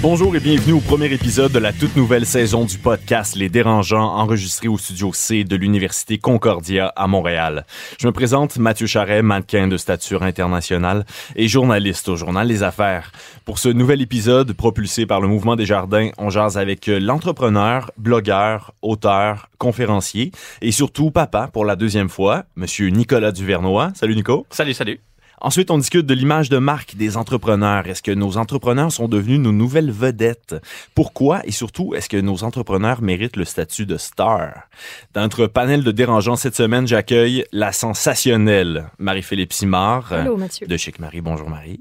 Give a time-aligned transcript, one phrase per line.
[0.00, 4.14] Bonjour et bienvenue au premier épisode de la toute nouvelle saison du podcast Les Dérangeants,
[4.14, 7.66] enregistré au studio C de l'Université Concordia à Montréal.
[7.98, 13.10] Je me présente Mathieu Charret, mannequin de stature internationale et journaliste au journal Les Affaires.
[13.44, 18.74] Pour ce nouvel épisode propulsé par le Mouvement des Jardins, on jase avec l'entrepreneur, blogueur,
[18.82, 20.30] auteur, conférencier
[20.62, 23.90] et surtout papa pour la deuxième fois, Monsieur Nicolas Duvernois.
[23.96, 24.46] Salut Nico.
[24.50, 25.00] Salut, salut.
[25.40, 27.86] Ensuite, on discute de l'image de marque des entrepreneurs.
[27.86, 30.56] Est-ce que nos entrepreneurs sont devenus nos nouvelles vedettes?
[30.94, 31.46] Pourquoi?
[31.46, 34.68] Et surtout, est-ce que nos entrepreneurs méritent le statut de star?
[35.14, 40.12] Dans notre panel de dérangeants cette semaine, j'accueille la sensationnelle Marie-Philippe Simard.
[40.12, 40.66] Allô, Mathieu.
[40.66, 41.20] De Chic Marie.
[41.20, 41.80] Bonjour, Marie.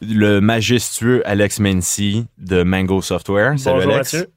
[0.00, 3.58] Le majestueux Alex Mency de Mango Software.
[3.58, 4.14] Salut, Bonjour, Alex.
[4.14, 4.30] Mathieu.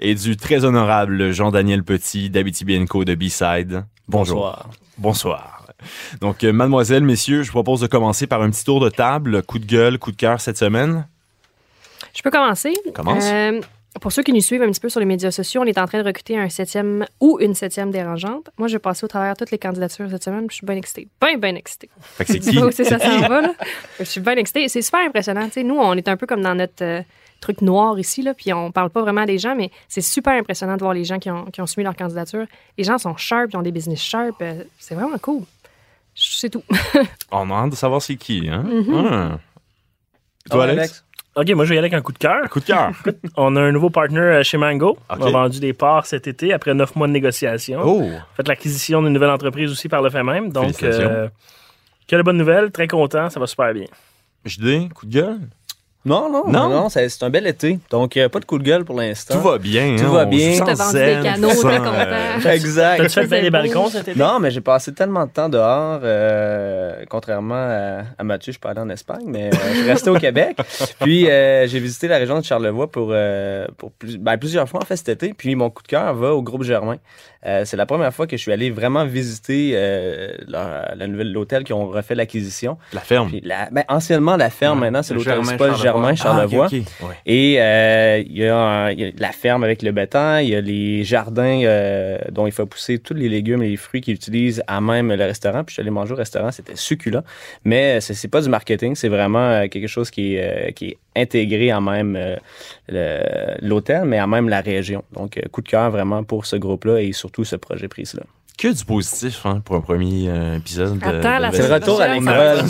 [0.00, 3.84] Et du très honorable Jean-Daniel Petit d'Abitibi Co de B-Side.
[4.08, 4.36] Bonjour.
[4.36, 4.70] Bonsoir.
[4.98, 5.63] Bonsoir.
[6.20, 9.42] Donc, euh, mademoiselle, messieurs, je propose de commencer par un petit tour de table.
[9.42, 11.06] Coup de gueule, coup de cœur cette semaine.
[12.14, 12.72] Je peux commencer?
[12.94, 13.24] Commence.
[13.26, 13.60] Euh,
[14.00, 15.86] pour ceux qui nous suivent un petit peu sur les médias sociaux, on est en
[15.86, 18.50] train de recruter un septième ou une septième dérangeante.
[18.58, 20.46] Moi, je vais passer au travers toutes les candidatures cette semaine.
[20.50, 21.08] Je suis bien excitée.
[21.20, 21.88] Bien, bien excitée.
[22.00, 22.58] Fait que c'est qui?
[22.72, 23.54] c'est ça s'en va, là.
[23.98, 24.68] Je suis bien excitée.
[24.68, 25.48] C'est super impressionnant.
[25.64, 27.02] Nous, on est un peu comme dans notre euh,
[27.40, 30.74] truc noir ici, là, puis on parle pas vraiment des gens, mais c'est super impressionnant
[30.76, 32.46] de voir les gens qui ont, qui ont soumis leur candidature.
[32.78, 34.34] Les gens sont sharp, ils ont des business sharp.
[34.40, 35.42] euh, c'est vraiment cool.
[36.14, 36.62] C'est tout.
[37.32, 38.64] On a hâte de savoir c'est qui, hein?
[38.66, 39.08] Mm-hmm.
[39.10, 39.38] Ah.
[40.50, 41.04] Toi, Alex?
[41.36, 42.48] OK, moi, je vais y aller avec un coup de cœur.
[42.48, 42.92] Coup de cœur.
[43.36, 44.96] On a un nouveau partner euh, chez Mango.
[45.10, 47.80] On a vendu des parts cet été après neuf mois de négociation.
[47.84, 48.08] Oh!
[48.36, 50.52] fait l'acquisition d'une nouvelle entreprise aussi par le fait même.
[50.52, 51.28] Donc, euh,
[52.06, 52.70] quelle bonne nouvelle.
[52.70, 53.30] Très content.
[53.30, 53.86] Ça va super bien.
[54.44, 55.40] JD, coup de gueule?
[56.06, 56.68] Non, non, Non?
[56.68, 57.78] non, non, c'est un bel été.
[57.90, 59.34] Donc, euh, pas de coup de gueule pour l'instant.
[59.34, 59.96] Tout va bien.
[59.96, 60.58] Tout hein, va on bien.
[60.62, 61.92] vendu zen, des canaux, t'es content.
[61.94, 62.96] euh, Exact.
[62.98, 64.18] T'as-tu fait les balcons cet été?
[64.18, 66.00] Non, mais j'ai passé tellement de temps dehors.
[66.02, 69.90] euh, contrairement à, à Mathieu, je suis pas allé en Espagne, mais euh, je suis
[69.90, 70.56] resté au Québec.
[71.00, 74.80] Puis, euh, j'ai visité la région de Charlevoix pour, euh, pour plus- ben, plusieurs fois
[74.82, 75.32] en fait cet été.
[75.34, 76.96] Puis, mon coup de cœur va au groupe Germain.
[77.46, 81.30] Euh, c'est la première fois que je suis allé vraiment visiter euh, leur- la nouvelle
[81.30, 82.78] l'hôtel qui ont refait l'acquisition.
[82.94, 83.28] La ferme.
[83.28, 85.56] Puis la, ben, anciennement, la ferme, Ouais, maintenant, c'est l'hôtel Germain
[85.94, 86.68] Germain Charlevoix.
[86.72, 87.04] Ah.
[87.06, 87.14] Ouais.
[87.26, 90.50] Et euh, il y, a un- il y a la ferme avec le bétail, il
[90.50, 94.00] y a les jardins euh, dont il faut pousser tous les légumes et les fruits
[94.00, 95.64] qu'ils utilisent à même le restaurant.
[95.64, 97.22] Puis je suis allé manger au restaurant, c'était succulent.
[97.64, 100.88] Mais c'est c'est pas du marketing, c'est vraiment euh, quelque chose qui est, euh, qui
[100.90, 102.36] est intégré à même euh,
[102.88, 105.04] le- l'hôtel, mais à même la région.
[105.12, 108.22] Donc, euh, coup de cœur vraiment pour ce groupe-là et surtout ce projet prise-là.
[108.56, 110.98] Que du positif hein, pour un premier euh, épisode.
[110.98, 112.62] de- Attends, de la C'est retour à l'école.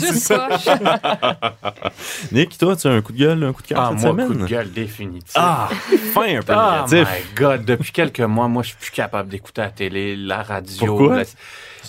[2.31, 4.11] Nick, toi, tu as un coup de gueule, un coup de cœur Ah, cette moi,
[4.11, 4.27] semaine?
[4.27, 5.31] coup de gueule définitif.
[5.35, 5.69] Ah,
[6.13, 7.07] fin un peu Oh négatif.
[7.29, 10.85] my God, depuis quelques mois, moi, je suis plus capable d'écouter la télé, la radio.
[10.87, 11.17] Pourquoi?
[11.17, 11.23] la-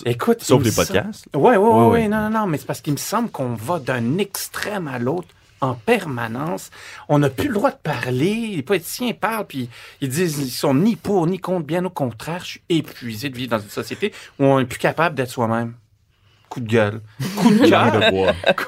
[0.05, 1.25] Écoute, Sauf les podcasts?
[1.35, 2.07] Ouais, ouais, ouais.
[2.07, 5.27] non, non, non, mais c'est parce qu'il me semble qu'on va d'un extrême à l'autre
[5.61, 6.69] en permanence.
[7.09, 8.53] On n'a plus le droit de parler.
[8.55, 9.69] Les politiciens parlent, puis
[10.01, 11.65] ils disent ils sont ni pour ni contre.
[11.65, 14.79] Bien au contraire, je suis épuisé de vivre dans une société où on n'est plus
[14.79, 15.73] capable d'être soi-même.
[16.49, 17.01] Coup de gueule.
[17.37, 17.91] Coup de cœur.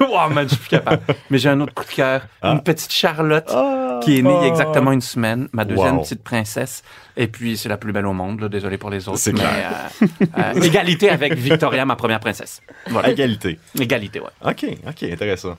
[0.00, 1.02] Oh man, je suis plus capable.
[1.30, 2.26] Mais j'ai un autre coup de cœur.
[2.42, 2.52] Ah.
[2.52, 3.46] Une petite Charlotte
[4.02, 5.48] qui est née il y a exactement une semaine.
[5.52, 6.02] Ma deuxième Wow.
[6.02, 6.82] petite princesse.
[7.16, 8.40] Et puis, c'est la plus belle au monde.
[8.40, 8.48] là.
[8.50, 9.18] Désolé pour les autres.
[9.18, 10.06] C'est mais, euh,
[10.38, 12.60] euh, égalité avec Victoria, ma première princesse.
[12.88, 13.10] Voilà.
[13.10, 13.58] Égalité.
[13.78, 14.28] Égalité, ouais.
[14.44, 15.56] OK, OK, intéressant.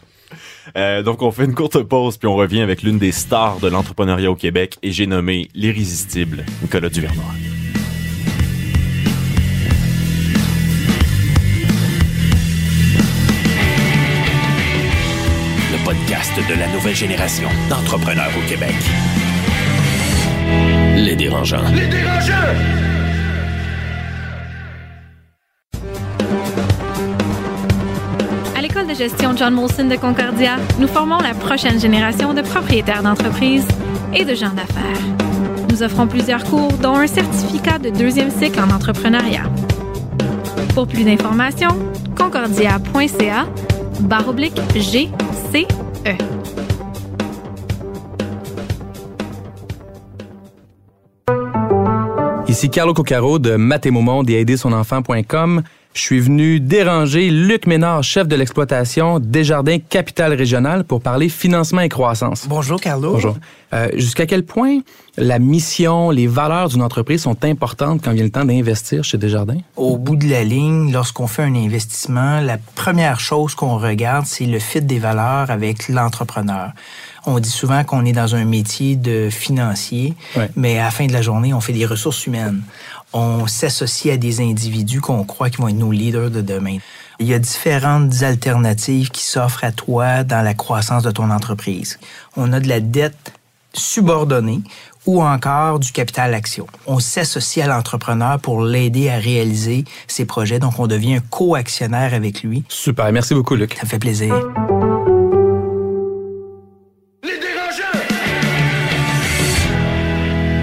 [0.77, 3.67] Euh, donc, on fait une courte pause, puis on revient avec l'une des stars de
[3.67, 7.23] l'entrepreneuriat au Québec, et j'ai nommé l'irrésistible Nicolas Duvernois.
[15.71, 18.75] Le podcast de la nouvelle génération d'entrepreneurs au Québec.
[20.95, 21.63] Les dérangeants.
[21.63, 23.00] À
[28.73, 33.67] l'école de gestion John Molson de Concordia, nous formons la prochaine génération de propriétaires d'entreprises
[34.13, 35.01] et de gens d'affaires.
[35.69, 39.43] Nous offrons plusieurs cours, dont un certificat de deuxième cycle en entrepreneuriat.
[40.73, 41.75] Pour plus d'informations,
[42.15, 43.45] concordia.ca
[43.99, 45.67] barre oblique GCE.
[52.47, 55.61] Ici Carlo Coccaro de Mathémomond et aidersonenfant.com.
[55.93, 61.81] Je suis venu déranger Luc Ménard, chef de l'exploitation Desjardins Capital Régional, pour parler financement
[61.81, 62.45] et croissance.
[62.47, 63.11] Bonjour, Carlo.
[63.11, 63.35] Bonjour.
[63.73, 64.79] Euh, Jusqu'à quel point
[65.17, 69.57] la mission, les valeurs d'une entreprise sont importantes quand vient le temps d'investir chez Desjardins?
[69.75, 74.45] Au bout de la ligne, lorsqu'on fait un investissement, la première chose qu'on regarde, c'est
[74.45, 76.71] le fit des valeurs avec l'entrepreneur.
[77.25, 80.49] On dit souvent qu'on est dans un métier de financier, Ouais.
[80.55, 82.61] mais à la fin de la journée, on fait des ressources humaines.
[83.13, 86.77] On s'associe à des individus qu'on croit qui vont être nos leaders de demain.
[87.19, 91.99] Il y a différentes alternatives qui s'offrent à toi dans la croissance de ton entreprise.
[92.37, 93.33] On a de la dette
[93.73, 94.61] subordonnée
[95.05, 96.67] ou encore du capital action.
[96.87, 102.13] On s'associe à l'entrepreneur pour l'aider à réaliser ses projets, donc on devient un co-actionnaire
[102.13, 102.63] avec lui.
[102.69, 103.73] Super, merci beaucoup, Luc.
[103.73, 104.33] Ça me fait plaisir.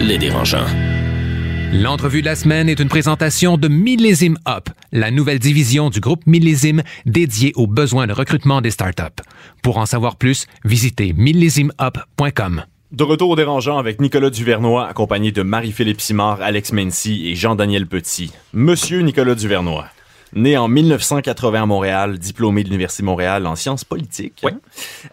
[0.00, 0.87] Les dérangeants.
[1.72, 6.26] L'entrevue de la semaine est une présentation de Millésime Up, la nouvelle division du groupe
[6.26, 9.22] Millésime dédiée aux besoins de recrutement des startups.
[9.62, 12.62] Pour en savoir plus, visitez millésimeup.com.
[12.90, 18.32] De retour dérangeant avec Nicolas Duvernois, accompagné de Marie-Philippe Simard, Alex Mency et Jean-Daniel Petit.
[18.54, 19.88] Monsieur Nicolas Duvernois,
[20.32, 24.40] né en 1980 à Montréal, diplômé de l'Université de Montréal en sciences politiques.
[24.42, 24.52] Oui.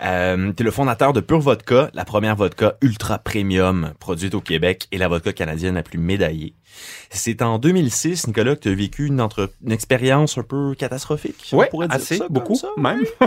[0.04, 4.88] Euh, T'es le fondateur de Pure Vodka, la première vodka ultra premium produite au Québec
[4.92, 6.54] et la vodka canadienne la plus médaillée.
[7.10, 9.52] C'est en 2006, Nicolas, que tu as vécu une, entre...
[9.64, 11.50] une expérience un peu catastrophique.
[11.54, 12.70] Ouais, dire assez, ça beaucoup, ça?
[12.78, 13.04] même.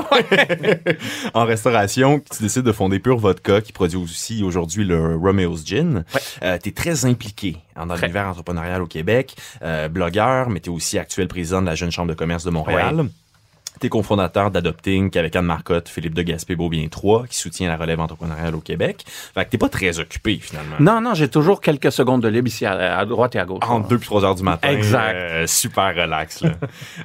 [1.35, 6.05] en restauration, tu décides de fonder Pure Vodka, qui produit aussi aujourd'hui le Romeo's Gin.
[6.43, 8.07] Euh, tu es très impliqué dans Très.
[8.07, 11.91] l'univers entrepreneurial au Québec, euh, blogueur, mais tu es aussi actuel président de la Jeune
[11.91, 13.09] Chambre de commerce de Montréal.
[13.81, 18.01] T'es cofondateur d'Adopting avec Anne Marcotte, Philippe de Gaspé Beaubien 3, qui soutient la relève
[18.01, 19.05] entrepreneuriale au Québec.
[19.07, 20.77] Fait que t'es pas très occupé finalement.
[20.81, 23.63] Non, non, j'ai toujours quelques secondes de libre ici à, à droite et à gauche.
[23.69, 24.69] Entre 2 puis 3 heures du matin.
[24.69, 25.15] Exact.
[25.15, 26.41] euh, super relax.
[26.43, 26.51] Là.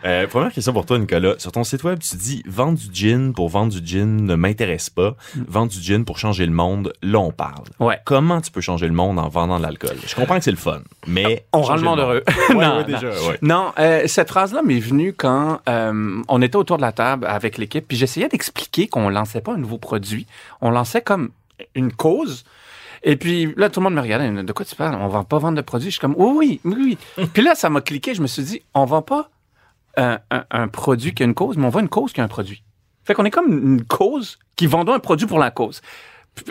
[0.06, 1.36] Euh, première question pour toi, Nicolas.
[1.38, 4.90] Sur ton site web, tu dis vendre du gin pour vendre du gin ne m'intéresse
[4.90, 5.16] pas.
[5.48, 7.64] Vendre du gin pour changer le monde, là on parle.
[7.80, 7.98] Ouais.
[8.04, 9.96] Comment tu peux changer le monde en vendant de l'alcool?
[10.06, 11.46] Je comprends que c'est le fun, mais.
[11.54, 12.24] On rend le monde heureux.
[12.54, 13.08] Non, ouais, déjà.
[13.42, 17.58] Non, euh, cette phrase-là m'est venue quand euh, on était autour de la table avec
[17.58, 20.26] l'équipe, puis j'essayais d'expliquer qu'on lançait pas un nouveau produit,
[20.62, 21.30] on lançait comme
[21.76, 22.44] une cause.
[23.04, 24.96] Et puis là, tout le monde me regardait, de quoi tu parles?
[24.96, 25.88] On va pas vendre de produit.
[25.90, 27.28] Je suis comme, oui, oui, oui, oui.
[27.34, 29.30] puis là, ça m'a cliqué, je me suis dit, on vend pas
[29.98, 32.24] un, un- un produit qui a une cause, mais on vend une cause qui a
[32.24, 32.64] un produit.
[33.04, 35.82] Fait qu'on est comme une cause qui vendons un produit pour la cause.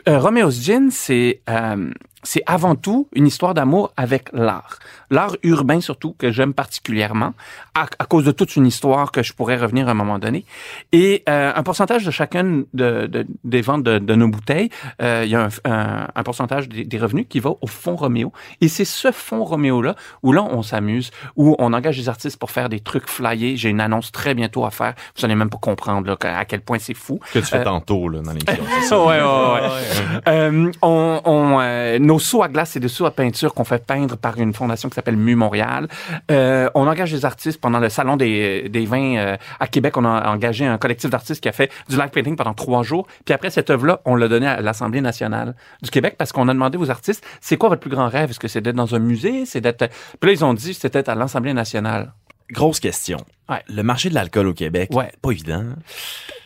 [0.09, 1.91] Euh, Romeo's Gin, c'est euh,
[2.23, 4.79] c'est avant tout une histoire d'amour avec l'art.
[5.11, 7.35] L'art urbain surtout, que j'aime particulièrement,
[7.75, 10.45] à, à cause de toute une histoire que je pourrais revenir à un moment donné.
[10.93, 14.71] Et euh, un pourcentage de chacune de, de- des ventes de, de nos bouteilles,
[15.01, 17.97] euh, il y a un, un- un pourcentage des, des revenus qui va au fonds
[17.97, 18.33] Roméo.
[18.61, 22.51] Et c'est ce fonds Roméo-là où là, on s'amuse, où on engage des artistes pour
[22.51, 23.57] faire des trucs flyés.
[23.57, 24.95] J'ai une annonce très bientôt à faire.
[25.17, 27.19] Vous allez même pas comprendre là, à quel point c'est fou.
[27.33, 28.65] Que tu fais Euh, tantôt là, dans l'émission.
[28.89, 28.99] ça?
[28.99, 30.21] Ouais, ouais, ouais.
[30.29, 33.87] Euh, on, on, euh, nos seaux à glace, c'est des seaux à peinture qu'on fait
[33.87, 35.89] peindre par une fondation qui s'appelle Mu Montréal.
[36.31, 39.97] Euh, on engage des artistes pendant le salon des, des vins euh, à Québec.
[39.97, 43.07] On a engagé un collectif d'artistes qui a fait du live painting pendant trois jours.
[43.25, 46.53] Puis après cette œuvre-là, on l'a donné à l'Assemblée nationale du Québec parce qu'on a
[46.53, 48.29] demandé aux artistes, c'est quoi votre plus grand rêve?
[48.29, 49.47] Est-ce que c'est d'être dans un musée?
[49.47, 49.89] C'est d'être...
[50.21, 52.13] Puis là, ils ont dit, c'était à l'Assemblée nationale.
[52.53, 53.19] Grosse question.
[53.49, 53.63] Ouais.
[53.69, 55.11] Le marché de l'alcool au Québec, Ouais.
[55.21, 55.65] pas évident.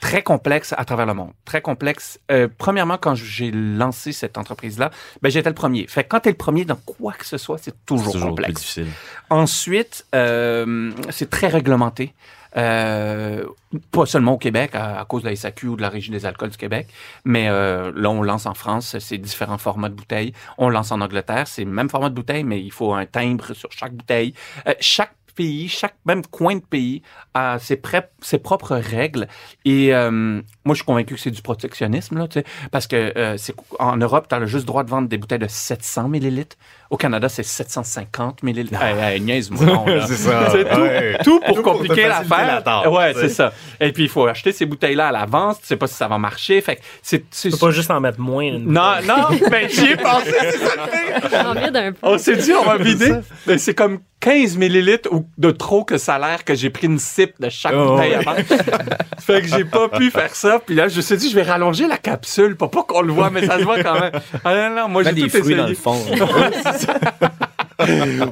[0.00, 1.32] très complexe à travers le monde.
[1.44, 2.18] Très complexe.
[2.30, 4.90] Euh, premièrement, quand j'ai lancé cette entreprise-là,
[5.20, 5.86] ben, j'étais le premier.
[5.88, 8.20] Fait que quand tu es le premier dans quoi que ce soit, c'est toujours, plus
[8.22, 8.60] complexe.
[8.60, 8.86] difficile.
[9.30, 12.14] Ensuite, euh, c'est très réglementé.
[12.56, 13.44] Euh,
[13.90, 16.24] pas seulement au Québec, à, à cause de la SAQ ou de la Régie des
[16.24, 16.86] alcools du Québec,
[17.24, 20.32] mais euh, là, on lance en France, c'est différents formats de bouteilles.
[20.56, 23.52] On lance en Angleterre, c'est le même format de bouteille, mais il faut un timbre
[23.52, 24.32] sur chaque bouteille.
[24.66, 27.02] Euh, chaque pays, chaque même coin de pays
[27.34, 29.28] a ses, pré- ses propres règles.
[29.64, 33.12] Et euh, moi, je suis convaincu que c'est du protectionnisme, là, tu sais, parce que
[33.16, 36.08] euh, c'est en Europe, tu as le juste droit de vendre des bouteilles de 700
[36.08, 36.56] millilitres.
[36.88, 38.80] Au Canada, c'est 750 millilitres.
[38.80, 39.84] Hey, hey, niaise-moi.
[40.06, 41.18] C'est ça, C'est tout, ouais.
[41.24, 42.62] tout pour Tout compliquer l'affaire.
[42.64, 43.52] la ouais, c'est ça.
[43.80, 45.60] Et puis, il faut acheter ces bouteilles-là à l'avance.
[45.60, 46.60] Tu sais pas si ça va marcher.
[46.60, 47.28] Fait que c'est...
[47.28, 48.52] Tu peux pas juste en mettre moins.
[48.58, 51.94] Non, non, mais j'y ai pensé, c'est ça le.
[52.02, 53.14] On s'est dit, on va vider.
[53.48, 56.86] Mais c'est comme 15 millilitres ou de trop que ça a l'air que j'ai pris
[56.86, 58.34] une sip de chaque Oh, bouteille avant.
[59.20, 60.58] fait que j'ai pas pu faire ça.
[60.64, 63.12] Puis là, je me suis dit, je vais rallonger la capsule pour pas qu'on le
[63.12, 64.12] voit, mais ça se voit quand même.
[64.44, 65.56] Ah non, non, moi, j'ai des tout fruits essayé.
[65.56, 65.96] dans le fond.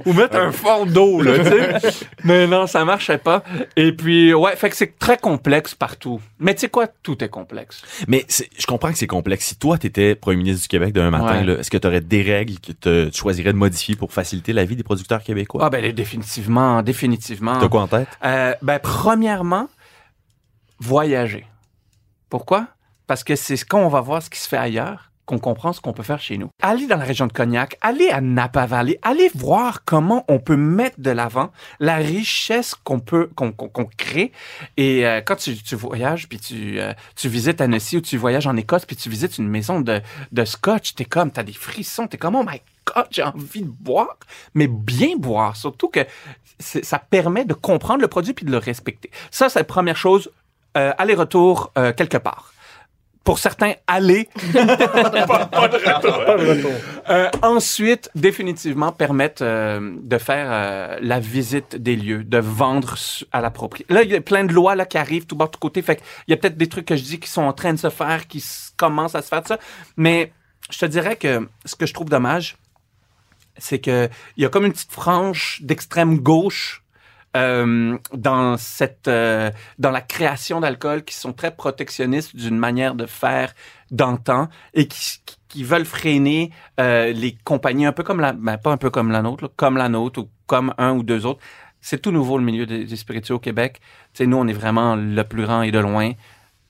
[0.07, 1.45] Ou mettre un fond d'eau, là, tu
[1.91, 2.07] sais.
[2.25, 3.43] Mais non, ça marchait pas.
[3.77, 6.21] Et puis, ouais, fait que c'est très complexe partout.
[6.39, 7.83] Mais tu sais quoi, tout est complexe.
[8.09, 9.45] Mais c'est- je comprends que c'est complexe.
[9.47, 11.45] Si toi, tu étais premier ministre du Québec demain matin, Ouais.
[11.45, 14.53] là, est-ce que tu aurais des règles que te- tu choisirais de modifier pour faciliter
[14.53, 15.61] la vie des producteurs québécois?
[15.65, 17.59] Ah ben définitivement, définitivement.
[17.59, 18.09] T'as quoi en tête?
[18.25, 19.69] Euh, ben, premièrement,
[20.81, 21.47] voyager.
[22.31, 22.67] Pourquoi?
[23.07, 25.81] Parce que c'est quand on va voir ce qui se fait ailleurs qu'on comprend ce
[25.81, 26.49] qu'on peut faire chez nous.
[26.63, 30.57] Allez dans la région de Cognac, allez à Napa Valley, allez voir comment on peut
[30.57, 31.51] mettre de l'avant
[31.81, 34.33] la richesse qu'on peut qu'on qu'on crée.
[34.77, 38.47] Et euh, quand tu, tu voyages puis tu euh, tu visites Annecy ou tu voyages
[38.47, 40.01] en Écosse puis tu visites une maison de
[40.33, 42.61] de scotch, t'es comme t'as des frissons, t'es comme oh my
[42.95, 44.19] god, j'ai envie de boire,
[44.55, 46.01] mais bien boire, surtout que
[46.59, 49.11] ça permet de comprendre le produit puis de le respecter.
[49.31, 50.31] Ça, c'est la première chose.
[50.77, 52.53] Euh, aller-retour euh, quelque part.
[53.25, 54.29] Pour certains, aller.
[54.53, 56.71] pas, pas de retour.
[57.09, 62.97] Euh, ensuite, définitivement, permettre euh, de faire euh, la visite des lieux, de vendre
[63.33, 63.93] à la propriété.
[63.93, 65.81] Là, il y a plein de lois là, qui arrivent tout bas, de tout côté.
[65.81, 67.79] Fait il y a peut-être des trucs que je dis qui sont en train de
[67.79, 68.45] se faire, qui
[68.77, 69.59] commencent à se faire de ça.
[69.97, 70.33] Mais
[70.71, 72.57] je te dirais que ce que je trouve dommage,
[73.57, 76.84] c'est que il y a comme une petite frange d'extrême gauche
[77.37, 83.07] euh, dans cette euh, dans la création d'alcool qui sont très protectionnistes d'une manière de
[83.07, 83.53] faire
[83.91, 86.51] d'antan et qui, qui- veulent freiner
[86.81, 89.51] euh, les compagnies un peu comme la ben, pas un peu comme la nôtre là,
[89.57, 91.41] comme la nôtre ou comme un ou deux autres.
[91.81, 93.81] C'est tout nouveau le milieu des, des spiritueux au Québec.
[94.15, 96.13] Sais nous on est vraiment le plus grand et de loin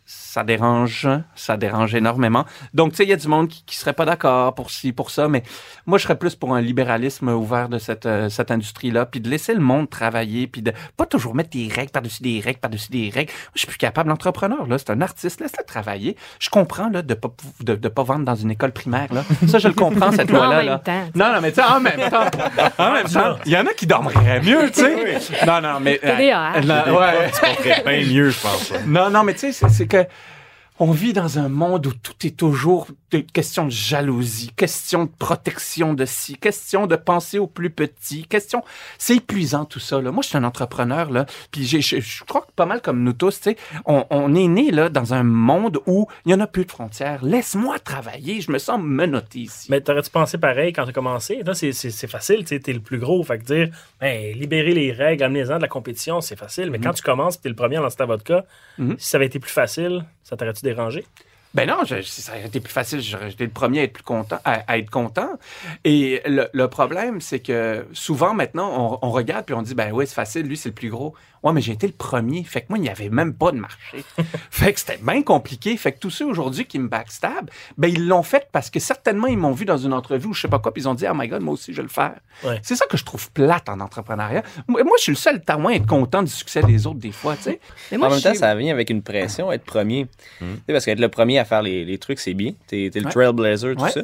[0.07, 2.45] ça dérange, ça dérange énormément.
[2.75, 4.93] Donc, tu sais, il y a du monde qui, qui serait pas d'accord pour ci,
[4.93, 5.43] pour ça, mais
[5.87, 9.31] moi, je serais plus pour un libéralisme ouvert de cette, euh, cette industrie-là, puis de
[9.31, 12.91] laisser le monde travailler, puis de pas toujours mettre des règles par-dessus des règles, par-dessus
[12.91, 13.33] des règles.
[13.33, 14.11] Moi, je suis plus capable.
[14.11, 16.17] L'entrepreneur, là, c'est un artiste, laisse-le travailler.
[16.39, 17.31] Je comprends, là, de pas,
[17.61, 19.25] de, de pas vendre dans une école primaire, là.
[19.49, 20.57] Ça, je le comprends, cette loi-là.
[20.59, 20.79] même là.
[20.81, 21.05] temps.
[21.15, 22.27] Non, non, mais tu sais, en même temps,
[22.79, 25.19] en même temps, il y en a qui dormiraient mieux, tu sais.
[25.47, 25.99] Non, non, mais...
[25.99, 26.57] TDAH.
[26.57, 27.31] euh, non, ouais.
[27.33, 28.73] Tu comprends bien mieux, je pense.
[28.87, 30.11] Non, non, mais tu sais, c'est- c'est que
[30.81, 32.89] on vit dans un monde où tout est toujours
[33.33, 38.65] question de jalousie, question de protection de ci, question de penser aux plus petits, question.
[38.99, 40.01] C'est épuisant tout ça.
[40.01, 40.11] Là.
[40.11, 43.41] Moi, je suis un entrepreneur là, puis je crois que pas mal comme nous tous,
[43.41, 46.49] tu sais, on, on est né là dans un monde où il y en a
[46.49, 47.25] plus de frontières.
[47.25, 49.69] Laisse-moi travailler, je me sens menotté ici.
[49.71, 51.43] Mais t'aurais-tu pensé pareil quand t'as commencé?
[51.45, 51.73] Là, c'est,
[52.09, 53.23] facile, tu t'es le plus gros.
[53.23, 53.69] Fait que dire,
[54.01, 56.71] ben, libérer les règles, amener-en de la compétition, c'est facile.
[56.73, 58.45] Mais quand tu commences, t'es le premier à lancer ta vodka,
[58.77, 58.97] Mhm.
[58.99, 61.05] si ça avait été plus facile, ça t'aurait-tu dérangé?
[61.55, 63.01] Ben non, ça aurait été plus facile.
[63.01, 65.39] J'aurais été le premier à être plus content, à, être content.
[65.85, 70.05] Et le, problème, c'est que souvent maintenant, on, on regarde puis on dit, ben oui,
[70.09, 71.15] c'est facile, lui c'est le plus gros.
[71.45, 72.43] Ouais, mais j'ai été le premier.
[72.43, 74.03] Fait que moi, il n'y avait même pas de marché.
[74.51, 75.77] fait que c'était bien compliqué.
[75.77, 79.27] Fait que tous ceux aujourd'hui qui me backstab, ben ils l'ont fait parce que certainement
[79.27, 81.05] ils m'ont vu dans une entrevue ou je sais pas quoi, puis ils ont dit,
[81.09, 82.15] oh my god, moi aussi je vais le faire.
[82.45, 82.59] Ouais.
[82.63, 84.43] C'est ça que je trouve plate en entrepreneuriat.
[84.67, 87.13] Moi, moi, je suis le seul témoin à être content du succès des autres des
[87.13, 87.61] fois, tu sais.
[87.93, 90.07] Mais moi, en même temps, ça vient avec une pression, être premier.
[90.41, 92.53] Sais, parce qu'être le premier à faire les, les trucs, c'est bien.
[92.67, 93.11] T'es es le Ouais.
[93.13, 93.91] trailblazer, tout Ouais.
[93.91, 94.01] ça.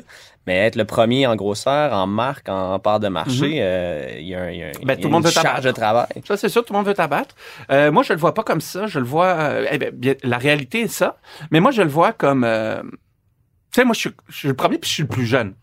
[0.46, 4.34] Mais être le premier en grosseur, en marque, en part de marché, euh, il y
[4.34, 5.30] a, un- il y a un- Ben, il y a tout le monde une veut
[5.32, 6.06] charge de travail.
[6.26, 7.34] Ça, c'est sûr, tout le monde veut t'abattre.
[7.70, 8.86] Euh, moi, je le vois pas comme ça.
[8.86, 9.26] Je le vois.
[9.26, 11.18] euh, eh ben, bien, la réalité est ça.
[11.50, 12.44] Mais moi, je le vois comme.
[12.44, 12.88] euh, tu
[13.76, 15.54] sais, moi, je suis, je suis le premier puis je suis le plus jeune.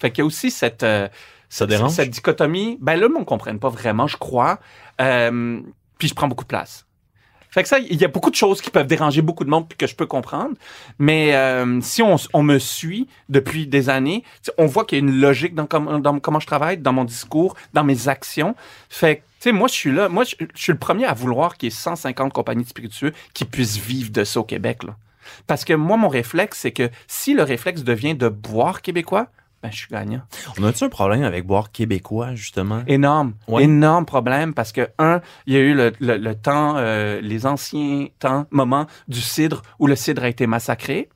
[0.00, 0.82] Fait qu'il y a aussi cette.
[0.82, 1.08] euh,
[1.48, 1.92] Ça dérange?
[1.92, 2.76] Cette dichotomie.
[2.80, 4.58] Ben là, on ne comprenne pas vraiment, je crois.
[5.00, 5.60] Euh,
[5.98, 6.86] puis je prends beaucoup de place.
[7.58, 9.66] Fait que ça, il y a beaucoup de choses qui peuvent déranger beaucoup de monde
[9.68, 10.54] puis que je peux comprendre.
[11.00, 14.22] Mais euh, si on, on me suit depuis des années,
[14.58, 17.02] on voit qu'il y a une logique dans, com- dans comment je travaille, dans mon
[17.02, 18.54] discours, dans mes actions.
[18.88, 20.08] Fait que, tu sais, moi, je suis là.
[20.08, 23.78] Moi, je, suis le premier à vouloir qu'il y ait 150 compagnies de qui puissent
[23.78, 24.84] vivre de ça au Québec.
[24.84, 24.94] Là.
[25.48, 29.26] Parce que moi, mon réflexe, c'est que si le réflexe devient de boire québécois,
[29.62, 30.22] ben, je suis gagnant.
[30.58, 32.82] On a-tu un problème avec boire québécois, justement?
[32.86, 33.64] Énorme, Ouais.
[33.64, 37.44] énorme problème parce que un, il y a eu le, le- le temps, euh, les
[37.46, 41.08] anciens temps, moments du cidre où le cidre a été massacré.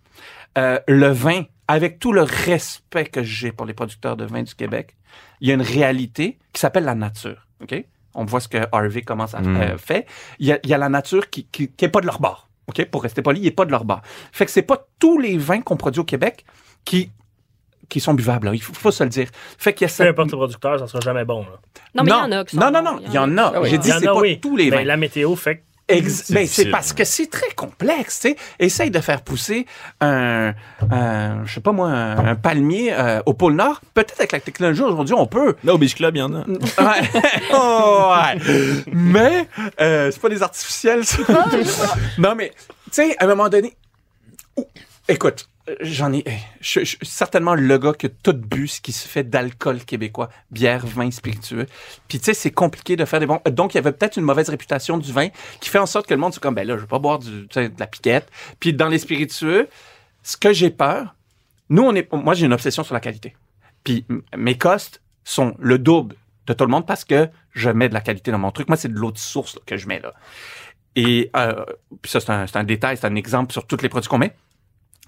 [0.59, 4.55] Euh, le vin, avec tout le respect que j'ai pour les producteurs de vin du
[4.55, 4.97] Québec,
[5.41, 7.47] il y a une réalité qui s'appelle la nature.
[7.63, 7.85] Ok,
[8.15, 9.57] on voit ce que Harvey commence à Mm.
[9.57, 10.07] euh, fait.
[10.41, 12.49] Il y, a, il y a la nature qui, qui, qui pas de leur bord.
[12.69, 14.03] Ok, pour rester poli, il est pas de leur bord.
[14.33, 16.45] Fait que c'est pas tous les vins qu'on produit au Québec
[16.85, 17.11] qui
[17.93, 18.47] qui sont buvables.
[18.49, 18.55] là.
[18.55, 19.29] Il faut, faut se le dire.
[19.59, 21.41] Fait qu'il y a Peu cette- importe le producteur, ça sera jamais bon.
[21.43, 21.47] Là.
[21.95, 23.53] Non, mais il y en a qui sont non, non, non, il y en a.
[23.57, 23.61] Ah.
[23.65, 24.41] J'ai dit, c'est pas oui.
[24.41, 24.85] tous les Ben, vins.
[24.85, 28.37] la météo fait que Ex- C'est ben, parce que c'est très complexe, tu sais.
[28.61, 29.67] Essaye de faire pousser
[30.01, 30.55] un,
[30.91, 33.81] un je sais pas moi, un, un palmier euh, au pôle Nord.
[33.93, 35.55] Peut-être avec la technologie aujourd'hui, on peut.
[35.65, 36.45] Là, au Beach Club, il y en a.
[36.47, 37.11] Ouais.
[37.53, 38.85] Oh, ouais.
[38.93, 39.49] Mais
[39.81, 41.19] euh, c'est pas des artificiels, ça.
[42.17, 42.53] non, mais
[42.87, 43.77] tu sais, à un moment donné,
[44.57, 44.67] où-
[45.09, 45.49] Écoute,
[45.81, 46.25] j'en ai.
[46.61, 50.87] Je, certainement le gars qui a tout bu ce qui se fait d'alcool québécois, bière,
[50.87, 51.67] vin, spiritueux.
[52.07, 53.41] Puis tu sais, c'est compliqué de faire des bons.
[53.47, 55.29] Donc il y avait peut-être une mauvaise réputation du vin
[55.61, 57.19] qui fait en sorte que le monde c'est comme ben là, je vais pas boire
[57.19, 58.31] du, de la piquette.
[58.61, 59.69] Puis dans les spiritueux,
[60.23, 61.15] ce que j'ai peur,
[61.69, 63.35] nous on est, moi j'ai une obsession sur la qualité.
[63.83, 64.07] Puis
[64.37, 66.15] mes costes sont le double
[66.47, 68.69] de tout le monde parce que je mets de la qualité dans mon truc.
[68.69, 70.13] Moi c'est de l'eau de source que je mets là.
[70.95, 71.65] Et euh,
[72.03, 74.19] puis ça c'est un, c'est un détail, c'est un exemple sur tous les produits qu'on
[74.19, 74.37] met.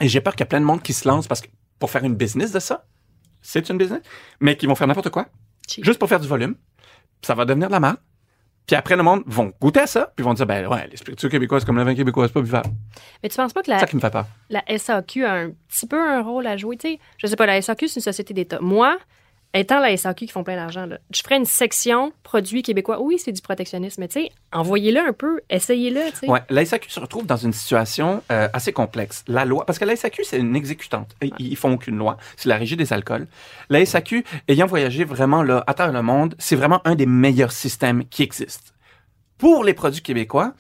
[0.01, 1.49] Et j'ai peur qu'il y a plein de monde qui se lance parce que
[1.79, 2.87] pour faire une business de ça,
[3.41, 4.01] c'est une business,
[4.41, 5.27] mais qui vont faire n'importe quoi,
[5.69, 5.85] Cheap.
[5.85, 6.57] juste pour faire du volume.
[7.23, 7.97] Ça va devenir de la merde.
[8.67, 11.61] Puis après, le monde vont goûter à ça, puis vont dire, ben ouais, les québécois,
[11.61, 12.71] c'est comme le vin québécois, c'est pas buvable.
[13.23, 14.27] Mais tu penses pas que la, ça qui me fait peur.
[14.49, 16.79] la SAQ a un petit peu un rôle à jouer?
[16.79, 18.59] Tu sais, je sais pas, la SAQ, c'est une société d'État.
[18.61, 18.97] Moi,
[19.55, 23.01] étant la SAQ qui font plein d'argent, là, je ferais une section produits québécois.
[23.01, 26.01] Oui, c'est du protectionnisme, mais tu sais, envoyez-le un peu, essayez-le.
[26.29, 29.25] Ouais, la SAQ se retrouve dans une situation euh, assez complexe.
[29.29, 31.15] La loi, parce que la SAQ, c'est une exécutante.
[31.23, 32.17] Ils, ils font aucune loi.
[32.37, 33.27] C'est la régie des alcools.
[33.71, 37.53] La SAQ, ayant voyagé vraiment là, à travers le monde, c'est vraiment un des meilleurs
[37.53, 38.73] systèmes qui existent.
[39.39, 40.55] Pour les produits québécois,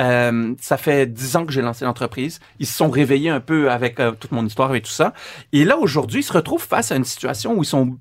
[0.00, 2.40] euh, ça fait dix ans que j'ai lancé l'entreprise.
[2.58, 5.12] Ils se sont réveillés un peu avec euh, toute mon histoire et tout ça.
[5.52, 7.98] Et là, aujourd'hui, ils se retrouvent face à une situation où ils sont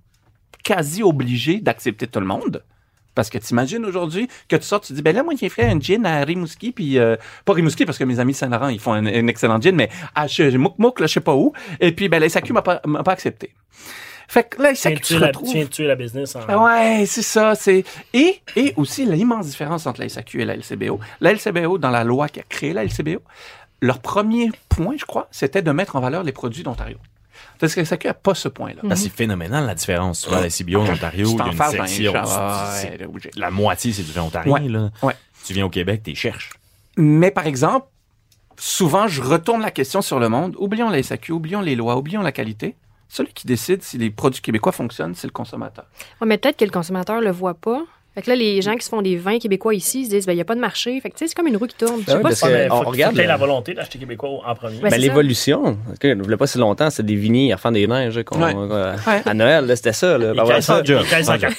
[0.63, 2.63] quasi obligés d'accepter tout le monde.
[3.13, 5.79] Parce que t'imagines aujourd'hui que tu sors, tu dis, ben là, moi, j'ai fait un
[5.79, 9.05] gin à Rimouski, puis euh, pas Rimouski, parce que mes amis Saint-Laurent, ils font un,
[9.05, 11.51] un excellent gin, mais à Mouk Mouk, là, je sais pas où.
[11.81, 13.53] Et puis, ben, la SAQ m'a pas, m'a pas accepté.
[14.29, 15.31] Fait que de SAQ la,
[15.69, 16.37] tu la business.
[16.37, 16.39] En...
[16.47, 17.53] Ah Ouais, c'est ça.
[17.53, 21.01] C'est et et aussi l'immense différence entre la SAQ et la LCBO.
[21.19, 23.21] La LCBO, dans la loi qui a créé la LCBO,
[23.81, 26.97] leur premier point, je crois, c'était de mettre en valeur les produits d'Ontario.
[27.61, 28.81] Parce que la SAQ n'a pas ce point-là.
[28.89, 30.21] Ah, c'est phénoménal la différence.
[30.21, 32.13] Tu vois, à la CBO en Ontario, Tu il y a une section.
[33.35, 34.51] la moitié, c'est du vin ontarien.
[34.51, 34.67] Ouais.
[34.67, 34.89] Là.
[35.03, 35.13] Ouais.
[35.45, 36.49] Tu viens au Québec, tu cherches.
[36.97, 37.85] Mais par exemple,
[38.57, 40.55] souvent, je retourne la question sur le monde.
[40.57, 42.75] Oublions la SAQ, oublions les lois, oublions la qualité.
[43.07, 45.85] Celui qui décide si les produits québécois fonctionnent, c'est le consommateur.
[46.19, 47.83] Ouais, mais peut-être que le consommateur le voit pas.
[48.13, 50.25] Fait que là, les gens qui se font des vins québécois ici, ils se disent,
[50.25, 50.99] ben, il n'y a pas de marché.
[50.99, 52.01] Fait que, c'est comme une roue qui tourne.
[52.05, 54.79] Je sais oui, pas si- que- on regarde, faut la volonté d'acheter québécois en premier.
[54.81, 57.87] Ben, c'est l'évolution, que, il voulait pas si longtemps, c'était des vignes à faire des
[57.87, 58.21] neiges.
[58.23, 58.53] qu'on- Ouais.
[58.53, 59.21] euh, Ouais.
[59.25, 60.17] À Noël, là, c'était ça.
[60.17, 60.33] Là.
[60.37, 60.81] Après ça,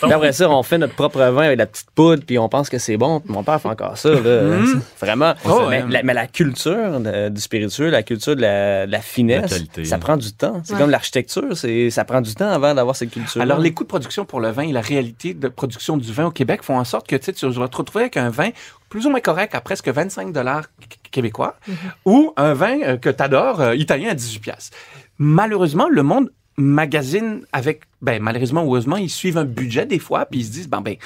[0.02, 2.76] après ça, on fait notre propre vin avec la petite poudre, puis on pense que
[2.78, 3.21] c'est bon.
[3.21, 4.11] Puis mon père fait encore ça.
[4.11, 4.42] Là.
[4.42, 4.82] Mhm.
[4.97, 5.32] C'est Vraiment.
[5.47, 5.90] Oh, mais, ouais.
[5.90, 9.97] la, mais la culture de- du spiritueux, la culture de la, de la finesse, ça
[9.97, 10.60] prend du temps.
[10.65, 10.78] C'est Ouais.
[10.80, 13.41] comme l'architecture, c'est- ça prend du temps avant d'avoir cette culture.
[13.41, 16.26] Alors, les coûts de production pour le vin et la réalité de production du vin
[16.26, 18.50] au Québec font en sorte que tu sais, tu vas te retrouver avec un vin
[18.89, 20.65] plus ou moins correct à presque 25 dollars
[21.11, 21.57] québécois
[22.05, 24.76] ou un vin euh, que tu adores, italien à 18 piastres.
[25.19, 30.26] Malheureusement, le monde magazine avec, ben, malheureusement ou heureusement, ils suivent un budget des fois,
[30.26, 30.97] puis ils se disent, ben, ben,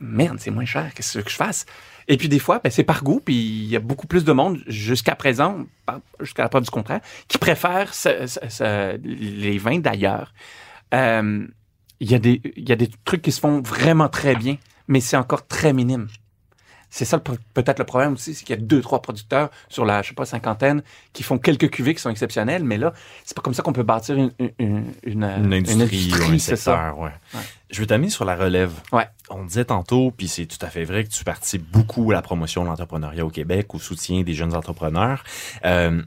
[0.00, 1.66] merde, c'est moins cher, qu'est-ce que je fasse?
[2.08, 4.32] Et puis des fois, ben, c'est par goût, puis il y a beaucoup plus de
[4.32, 5.64] monde jusqu'à présent,
[6.20, 10.32] jusqu'à la preuve du contraire, qui préfèrent ce- ce- ce- les vins d'ailleurs.
[10.94, 11.46] Euh,
[12.00, 14.56] il y, des, il y a des trucs qui se font vraiment très bien,
[14.88, 16.08] mais c'est encore très minime.
[16.94, 20.02] C'est ça peut-être le problème aussi, c'est qu'il y a deux, trois producteurs sur la,
[20.02, 20.82] je sais pas, cinquantaine
[21.14, 22.92] qui font quelques cuvées qui sont exceptionnelles, mais là,
[23.24, 26.38] c'est pas comme ça qu'on peut bâtir une, une, une, une, Une industrie, ou un
[26.38, 26.94] c'est ça.
[26.94, 27.10] Ouais.
[27.70, 28.74] Je veux t'amener sur la relève.
[28.92, 29.08] Ouais.
[29.30, 32.20] On disait tantôt, puis c'est tout à fait vrai que tu participes beaucoup à la
[32.20, 35.24] promotion de l'entrepreneuriat au Québec, au soutien des jeunes entrepreneurs.
[35.64, 36.02] Euh,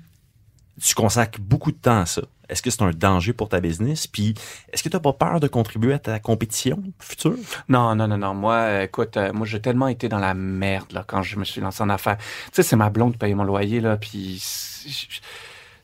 [0.79, 2.21] tu consacres beaucoup de temps à ça.
[2.49, 4.07] Est-ce que c'est un danger pour ta business?
[4.07, 4.33] Puis,
[4.71, 7.35] est-ce que tu n'as pas peur de contribuer à ta compétition future?
[7.69, 8.33] Non, non, non, non.
[8.33, 11.61] Moi, écoute, euh, moi, j'ai tellement été dans la merde là, quand je me suis
[11.61, 12.17] lancé en affaires.
[12.17, 14.37] Tu sais, c'est ma blonde qui paye mon loyer, là, puis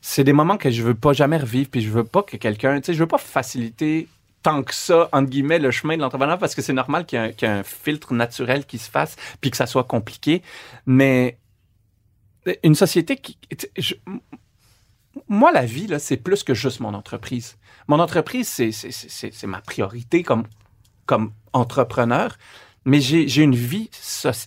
[0.00, 2.80] c'est- des moments que je veux pas jamais revivre, puis je veux pas que quelqu'un,
[2.80, 4.08] tu sais, je veux pas faciliter
[4.42, 7.44] tant que ça, entre guillemets, le chemin de l'entrepreneur, parce que c'est normal qu'il y,
[7.44, 10.42] ait un- filtre naturel qui se fasse, puis que ça soit compliqué.
[10.86, 11.38] Mais
[12.64, 13.38] une société qui...
[15.28, 17.56] moi, la vie, c'est plus que juste mon entreprise.
[17.88, 20.44] Mon entreprise, c'est- ma priorité comme,
[21.06, 22.36] comme entrepreneur,
[22.84, 23.90] mais j'ai une vie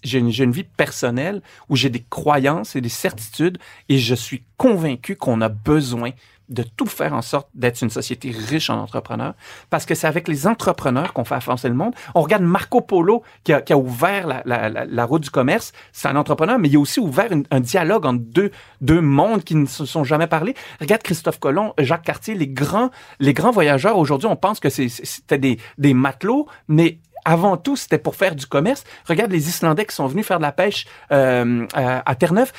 [0.04, 3.58] j'ai une, j'ai une vie personnelle où j'ai des croyances et des certitudes
[3.90, 6.12] et je suis convaincu qu'on a besoin
[6.50, 9.34] de tout faire en sorte d'être une société riche en entrepreneurs
[9.70, 11.94] parce que c'est avec les entrepreneurs qu'on fait avancer le monde.
[12.14, 15.72] On regarde Marco Polo qui a, qui a ouvert la, la, la, route du commerce.
[15.92, 19.44] C'est un entrepreneur, mais il a aussi ouvert une- un dialogue entre deux, deux mondes
[19.44, 20.54] qui ne se sont jamais parlé.
[20.80, 23.98] Regarde Christophe Colomb, Jacques Cartier, les grands, les grands voyageurs.
[23.98, 28.46] Aujourd'hui, on pense que c'était des, des matelots, mais avant tout, c'était pour faire du
[28.46, 28.84] commerce.
[29.10, 32.52] Regarde les Islandais qui sont venus faire de la pêche euh, à, à Terre-Neuve.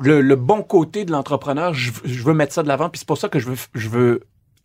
[0.00, 3.18] Le, le bon côté de l'entrepreneur, je, veux mettre ça de l'avant, puis c'est pour
[3.18, 4.20] ça que je veux, je veux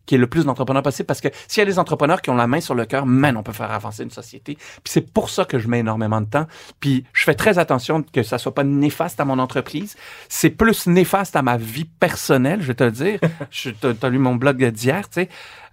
[0.06, 2.30] qu'il y ait le plus d'entrepreneurs possible parce que s'il y a des entrepreneurs qui
[2.30, 4.54] ont la main sur le cœur, man, on peut faire avancer une société.
[4.54, 6.46] Puis c'est pour ça que je mets énormément de temps.
[6.80, 9.96] Puis je fais très attention que ça soit pas néfaste à mon entreprise.
[10.28, 13.18] C'est plus néfaste à ma vie personnelle, je vais te le dire.
[13.50, 15.28] je, t'as, t'as lu mon blog d'hier, tu sais.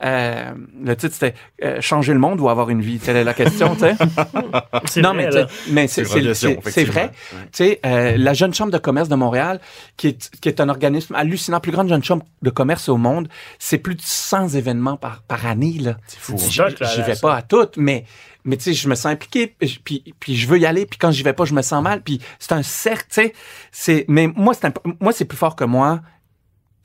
[0.06, 0.52] Euh,
[0.84, 3.00] le titre c'était euh, changer le monde ou avoir une vie.
[3.00, 3.96] Telle est la question, tu sais.
[4.86, 5.46] C'est Non, vrai, mais, là.
[5.46, 7.12] tu sais, mais c'est, C'est c'est, une c'est- relation, c'est vrai.
[7.32, 9.62] Tu sais, euh, la Jeune Chambre de commerce de Montréal,
[9.96, 13.30] qui est, qui est un organisme hallucinant, plus grande jeune chambre de commerce au monde,
[13.60, 15.78] c'est plus de 100 événements par, par année.
[15.80, 15.98] Là.
[16.08, 18.06] C'est fou, J'y j'y vais pas à toutes, mais,
[18.44, 19.48] mais tu sais, je me sens impliqué,
[19.84, 22.02] puis, puis, je veux y aller, puis quand j'y vais pas, je me sens mal,
[22.02, 23.34] puis c'est un cercle, tu sais.
[23.72, 26.02] C'est, mais moi, c'est, un- moi, c'est plus fort que moi.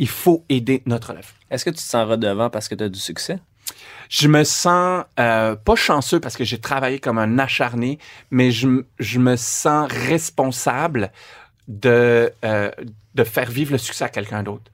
[0.01, 1.27] Il faut aider notre relève.
[1.51, 3.41] Est-ce que tu te sens redevant parce que tu as du succès?
[4.09, 7.99] Je me sens euh, pas chanceux parce que j'ai travaillé comme un acharné,
[8.31, 11.11] mais je, je me sens responsable
[11.67, 12.71] de, euh,
[13.15, 14.71] de faire vivre le succès à quelqu'un d'autre.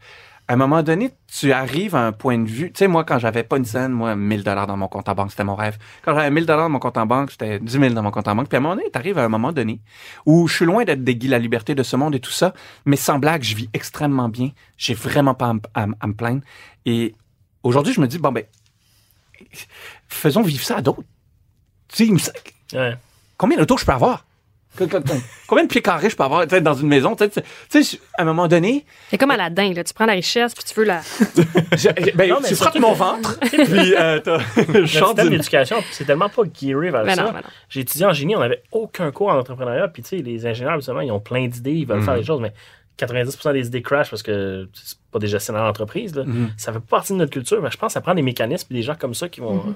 [0.47, 2.71] À un moment donné, tu arrives à un point de vue.
[2.71, 5.15] Tu sais, moi, quand j'avais pas une scène, moi, 1000 dollars dans mon compte en
[5.15, 5.79] banque, c'était mon rêve.
[6.03, 8.29] Quand j'avais 1000 dollars dans mon compte en banque, c'était 10 000 dans mon compte
[8.29, 8.49] en banque.
[8.49, 9.81] Puis à un moment donné, tu arrives à un moment donné
[10.27, 12.53] où je suis loin d'être des Guy la liberté de ce monde et tout ça,
[12.85, 14.51] mais sans blague, je vis extrêmement bien.
[14.77, 16.43] J'ai vraiment pas à, me plaindre.
[16.85, 17.15] Et
[17.63, 18.45] aujourd'hui, je me dis, bon, ben,
[20.09, 21.03] faisons vivre ça à d'autres.
[21.89, 22.39] Tu sais, il me semble-
[22.75, 22.97] Ouais.
[23.39, 24.27] combien d'autos je peux avoir?
[25.47, 27.15] Combien de pieds carrés je peux avoir dans une maison?
[27.17, 27.27] Tu
[27.69, 29.85] sais, à un moment donné, C'est comme à la dingue, là.
[29.85, 31.01] Tu prends la richesse, puis tu veux la.
[31.77, 35.29] je- ben, Non, tu frappes mon que- ventre, puis euh, t'as- je Le chante système
[35.29, 37.31] d'une- d'éducation, c'est tellement pas gearé vers Ben ça.
[37.31, 37.43] ben.
[37.69, 39.89] J'ai étudié en génie, on n'avait aucun cours en entrepreneuriat.
[39.89, 42.41] Puis, tu sais, les ingénieurs, justement, ils ont plein d'idées, ils veulent faire des choses,
[42.41, 42.53] mais
[42.99, 46.15] 90% des idées crash parce que c'est pas des gestionnaires d'entreprise.
[46.15, 46.25] là.
[46.25, 46.51] Mhm.
[46.57, 48.69] Ça fait pas partie de notre culture, mais je pense que ça prend des mécanismes
[48.71, 49.75] et des gens comme ça qui vont.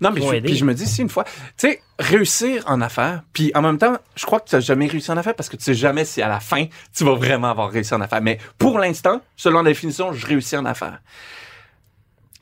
[0.00, 3.22] Non, mais je, puis je me dis, si une fois, tu sais, réussir en affaires,
[3.32, 5.56] puis en même temps, je crois que tu n'as jamais réussi en affaires parce que
[5.56, 8.22] tu sais jamais si à la fin, tu vas vraiment avoir réussi en affaires.
[8.22, 11.00] Mais pour l'instant, selon la définition, je réussis en affaires.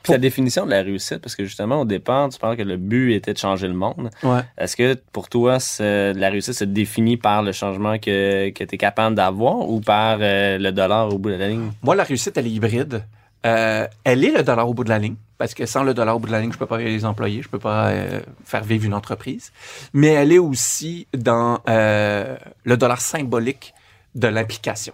[0.05, 2.77] Puis la définition de la réussite, parce que justement, au départ, tu parles que le
[2.77, 4.11] but était de changer le monde.
[4.21, 4.41] Ouais.
[4.55, 8.77] Est-ce que pour toi, la réussite se définit par le changement que, que tu es
[8.77, 11.71] capable d'avoir ou par euh, le dollar au bout de la ligne?
[11.81, 13.03] Moi, la réussite, elle est hybride.
[13.45, 16.15] Euh, elle est le dollar au bout de la ligne, parce que sans le dollar
[16.15, 18.21] au bout de la ligne, je peux pas payer les employés, je peux pas euh,
[18.43, 19.51] faire vivre une entreprise.
[19.93, 23.73] Mais elle est aussi dans euh, le dollar symbolique
[24.15, 24.93] de l'implication.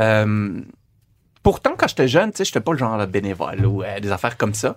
[0.00, 0.60] Euh,
[1.42, 4.10] pourtant, quand j'étais jeune, tu sais, j'étais pas le genre de bénévole ou euh, des
[4.10, 4.76] affaires comme ça.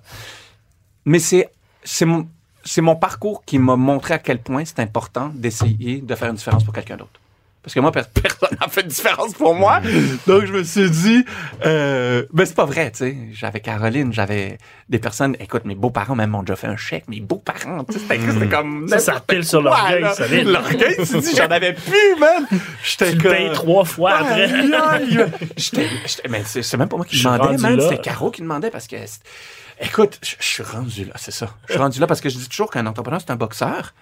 [1.05, 1.49] Mais c'est
[1.83, 2.27] c'est mon
[2.63, 6.35] c'est mon parcours qui m'a montré à quel point c'est important d'essayer de faire une
[6.35, 7.19] différence pour quelqu'un d'autre.
[7.63, 9.79] Parce que moi, per- personne n'a fait de différence pour moi.
[10.27, 11.23] Donc, je me suis dit,
[11.65, 13.17] euh, ben, c'est pas vrai, tu sais.
[13.31, 14.57] J'avais Caroline, j'avais
[14.89, 17.99] des personnes, écoute, mes beaux-parents même m'ont déjà fait un chèque, mes beaux-parents, tu sais,
[17.99, 18.87] c'était c'était comme.
[18.89, 20.47] Ça, ça pile sur l'orgueil, solide.
[20.47, 22.45] L'orgueil, tu dis, j'en avais plus, man.
[22.83, 24.49] J'étais comme- payes trois fois après.
[25.57, 25.87] J'étais,
[26.29, 27.79] mais c'est même pas moi qui Je demandais, man.
[27.79, 28.97] C'était Caro qui demandait parce que,
[29.79, 31.47] écoute, je suis rendu là, c'est ça.
[31.67, 33.93] Je suis rendu là parce que je dis toujours qu'un entrepreneur, c'est un boxeur.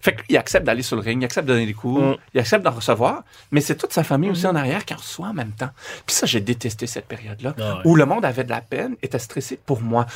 [0.00, 2.14] Fait qu'il accepte d'aller sur le ring, il accepte de donner des coups, Mm.
[2.34, 5.28] il accepte d'en recevoir, mais c'est toute sa famille aussi en arrière qui en reçoit
[5.28, 5.70] en même temps.
[6.06, 7.80] Puis ça, j'ai détesté cette période-là, Ah ouais.
[7.84, 10.06] où le monde avait de la peine, était stressé pour moi.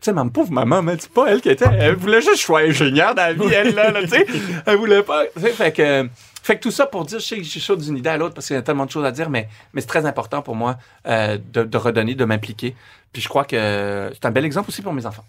[0.00, 1.64] Tu sais, ma pauvre maman, mais c'est pas elle qui était.
[1.78, 4.26] Elle voulait juste sois ingénieur dans la vie, elle, là, là, tu sais.
[4.66, 5.22] Elle voulait pas.
[5.36, 6.08] Fait que,
[6.42, 8.34] fait que tout ça pour dire, je sais que je saute d'une idée à l'autre
[8.34, 10.56] parce qu'il y a tellement de choses à dire, mais, mais c'est très important pour
[10.56, 10.76] moi
[11.06, 12.74] euh, de, de redonner, de m'impliquer.
[13.12, 15.24] Puis je crois que c'est un bel exemple aussi pour mes enfants.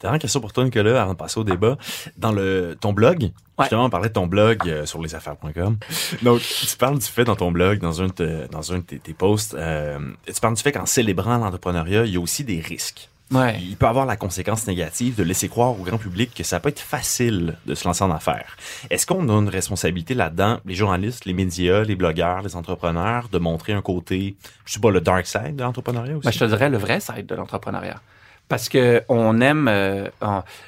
[0.00, 1.76] Dernière question pour toi, Nicolas, avant de passer au débat.
[2.16, 3.64] Dans le, ton blog, Ouais.
[3.66, 5.76] justement, on parlait de ton blog euh, sur lesaffaires.com.
[6.22, 8.82] Donc, tu parles du fait dans ton blog, dans un de, te- dans un de
[8.82, 12.44] tes, tes posts, euh, tu parles du fait qu'en célébrant l'entrepreneuriat, il y a aussi
[12.44, 13.08] des risques.
[13.30, 13.58] Ouais.
[13.62, 16.68] Il peut avoir la conséquence négative de laisser croire au grand public que ça peut
[16.68, 18.56] être facile de se lancer en affaires.
[18.90, 23.38] Est-ce qu'on a une responsabilité là-dedans, les journalistes, les médias, les blogueurs, les entrepreneurs, de
[23.38, 26.26] montrer un côté, je sais pas, le dark side de l'entrepreneuriat aussi?
[26.26, 28.00] Ben, je te dirais le vrai side de l'entrepreneuriat.
[28.48, 29.68] Parce que on aime.
[29.68, 30.08] euh,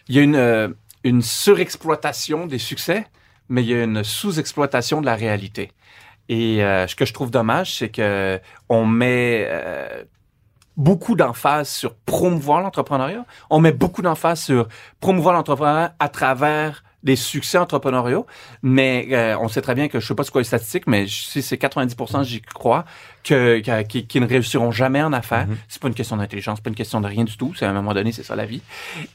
[0.09, 0.69] il y a une, euh,
[1.05, 3.07] une surexploitation des succès,
[3.49, 5.73] mais il y a une sous-exploitation de la réalité.
[6.29, 9.49] Et euh, ce que je trouve dommage, c'est que on met
[10.77, 13.27] beaucoup d'emphase sur promouvoir l'entrepreneuriat.
[13.51, 14.69] On met beaucoup d'emphase sur
[15.01, 18.25] promouvoir l'entrepreneuriat à travers des succès entrepreneuriaux,
[18.63, 21.43] mais on sait très bien que je sais pas c'est quoi les statistiques, mais si
[21.43, 22.87] c'est 90%, j'y crois,
[23.25, 25.47] que, qui, qui ne réussiront jamais en affaires.
[25.69, 27.53] C'est pas une question d'intelligence, c'est pas une question de rien du tout.
[27.57, 28.63] C'est à un moment donné, c'est ça la vie.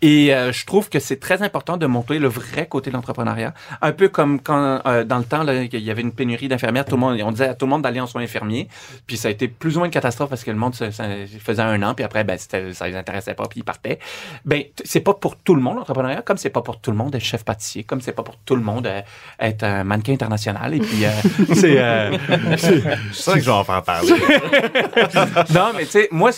[0.02, 3.54] Et euh, je trouve que c'est très important de montrer le vrai côté de l'entrepreneuriat.
[3.82, 6.86] Un peu comme quand euh, dans le temps, là, il y avait une pénurie d'infirmières,
[6.86, 8.68] tout le monde, on disait à tout le monde d'aller en soins infirmiers,
[9.08, 11.06] puis ça a été plus ou moins une catastrophe parce que le monde se, ça
[11.40, 14.00] faisait un an, puis après, ben, ça les intéressait pas, puis ils partaient.
[14.46, 17.14] Ben, c'est pas pour tout le monde l'entrepreneuriat, comme c'est pas pour tout le monde
[17.16, 19.02] être chef pâtissier comme c'est pas pour tout le monde euh,
[19.40, 20.74] être un mannequin international.
[20.74, 21.10] Et puis, euh,
[21.54, 21.80] c'est...
[21.80, 22.18] euh,
[22.58, 23.84] c'est- ça que je vais en faire
[25.54, 26.32] non, mais tu sais, moi,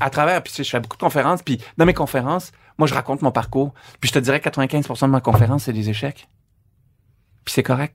[0.00, 3.22] à travers, puis je fais beaucoup de conférences, puis dans mes conférences, moi, je raconte
[3.22, 6.28] mon parcours, puis je te dirais que 95% de ma conférence, c'est des échecs.
[7.44, 7.94] Puis c'est correct.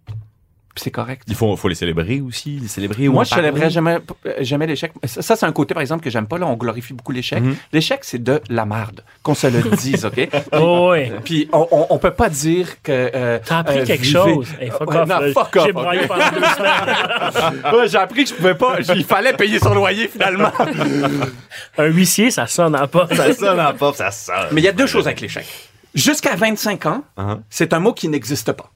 [0.75, 1.23] Puis c'est correct.
[1.27, 3.73] Il faut, faut les célébrer aussi, les célébrer Moi, je célébrais parler.
[3.73, 4.91] jamais, euh, jamais l'échec.
[5.05, 6.38] Ça, ça, c'est un côté, par exemple, que j'aime pas.
[6.38, 7.41] Là, on glorifie beaucoup l'échec.
[7.41, 7.55] Mhm.
[7.71, 9.05] L'échec, c'est de la marde.
[9.23, 10.27] Qu'on se le dise, OK?
[10.51, 11.13] Oh, ouais.
[11.23, 12.91] Puis on, on, on peut pas dire que...
[13.15, 14.49] euh, T'as appris euh, quelque vivez- chose.
[14.59, 15.07] Hey, fuck off.
[15.07, 15.31] non, là.
[15.31, 15.73] fuck off, J'ai ok.
[15.73, 17.63] braillé pendant deux semaines.
[17.75, 18.77] Ouais, J'ai appris que je pouvais pas...
[18.95, 20.51] Il fallait payer son loyer, finalement.
[21.77, 23.13] Un huissier, ça sonne en porte.
[23.15, 24.35] Ça sonne en pop, ça sonne.
[24.51, 25.45] Mais il y a deux choses avec l'échec.
[25.93, 27.39] Jusqu'à 25 ans, Uh-huh.
[27.49, 28.69] c'est un mot qui n'existe pas.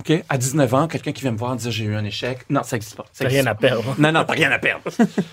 [0.00, 0.12] OK?
[0.28, 2.40] À 19 ans, quelqu'un qui vient me voir dire j'ai eu un échec.
[2.50, 3.06] Non, ça n'existe pas.
[3.18, 3.94] T'as rien à perdre.
[3.98, 4.82] Non, non, t'as rien à perdre.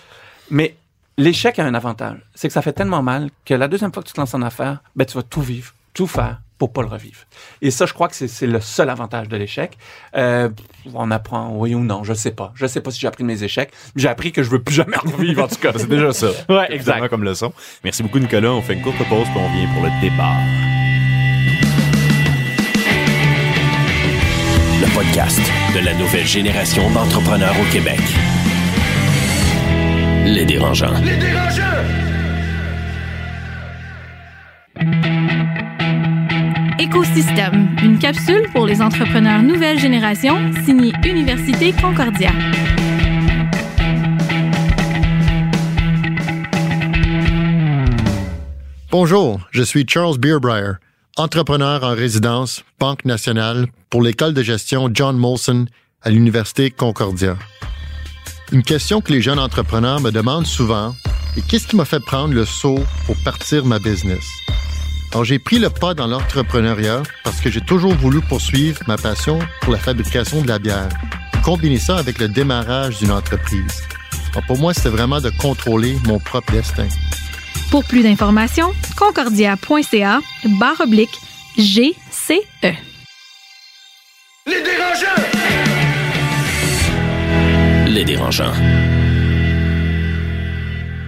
[0.49, 0.75] Mais
[1.17, 2.17] l'échec a un avantage.
[2.35, 4.41] C'est que ça fait tellement mal que la deuxième fois que tu te lances en
[4.41, 7.17] affaires, ben, tu vas tout vivre, tout faire pour pas le revivre.
[7.61, 9.77] Et ça, je crois que c'est- le seul avantage de l'échec.
[10.15, 10.49] Euh,
[10.93, 12.53] on apprend, oui ou non, je sais pas.
[12.55, 13.71] Je sais pas si j'ai appris de mes échecs.
[13.97, 15.73] J'ai appris que je veux plus jamais revivre, en tout cas.
[15.75, 16.27] C'est déjà ça.
[16.47, 17.09] Ouais, Exactement exact.
[17.09, 17.51] comme leçon.
[17.83, 18.51] Merci beaucoup, Nicolas.
[18.51, 20.82] On fait une courte pause puis on vient pour le départ.
[25.13, 25.41] Podcast
[25.75, 27.99] de la nouvelle génération d'entrepreneurs au Québec.
[30.25, 30.95] Les dérangeants.
[36.79, 42.31] Écosystème, une capsule pour les entrepreneurs nouvelle génération, signée Université Concordia.
[48.89, 50.73] Bonjour, je suis Charles Beerbrier,
[51.15, 55.65] entrepreneur en résidence, Banque nationale, pour l'école de gestion John Molson
[56.01, 57.37] à l'Université Concordia.
[58.51, 60.95] Une question que les jeunes entrepreneurs me demandent souvent
[61.37, 64.23] est qu'est-ce qui m'a fait prendre le saut pour partir ma business?
[65.11, 69.37] Alors, j'ai pris le pas dans l'entrepreneuriat parce que j'ai toujours voulu poursuivre ma passion
[69.61, 70.89] pour la fabrication de la bière.
[71.43, 73.83] Combiner ça avec le démarrage d'une entreprise.
[74.31, 76.87] Alors, pour moi, c'était vraiment de contrôler mon propre destin.
[77.73, 80.19] Pour plus d'informations, concordia.ca
[80.59, 81.19] barre oblique
[81.57, 82.37] GCE.
[87.87, 88.53] Les dérangeants.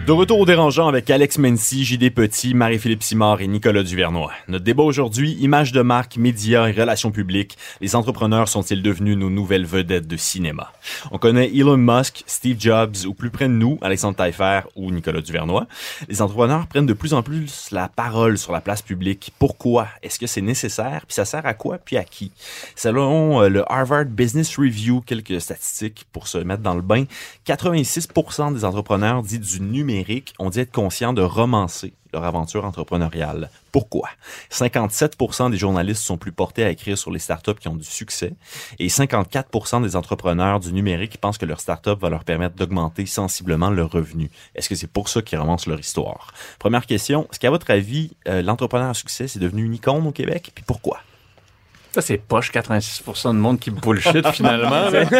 [0.06, 4.32] De retour au dérangeant avec Alex Mency, JD Petit, Marie-Philippe Simard et Nicolas Duvernois.
[4.48, 7.58] Notre débat aujourd'hui, image de marque, médias et relations publiques.
[7.82, 10.72] Les entrepreneurs sont-ils devenus nos nouvelles vedettes de cinéma?
[11.10, 15.22] On connaît Elon Musk, Steve Jobs ou plus près de nous, Alexandre Taillefer ou Nicolas
[15.22, 15.66] Duvernois.
[16.08, 19.34] Les entrepreneurs prennent de plus en plus la parole sur la place publique.
[19.40, 19.88] Pourquoi?
[20.04, 21.02] Est-ce que c'est nécessaire?
[21.08, 21.80] Puis ça sert à quoi?
[21.80, 22.32] Puis à qui?
[22.76, 27.06] Selon euh, le Harvard Business Review, quelques statistiques pour se mettre dans le bain,
[27.48, 29.95] 86% des entrepreneurs dits du numérique
[30.40, 33.50] ont dit être conscients de romancer leur aventure entrepreneuriale.
[33.72, 34.10] Pourquoi?
[34.50, 38.34] 57% des journalistes sont plus portés à écrire sur les startups qui ont du succès
[38.80, 43.70] et 54% des entrepreneurs du numérique pensent que leur startup va leur permettre d'augmenter sensiblement
[43.70, 44.30] leurs revenus.
[44.56, 46.34] Est-ce que c'est pour ça qu'ils romancent leur histoire?
[46.58, 50.12] Première question, est-ce qu'à votre avis, euh, l'entrepreneur à succès, c'est devenu une icône au
[50.12, 50.52] Québec?
[50.56, 51.00] Puis pourquoi?
[51.96, 54.90] Ça, c'est poche 86% de monde qui bullshit, finalement.
[54.90, 55.04] là.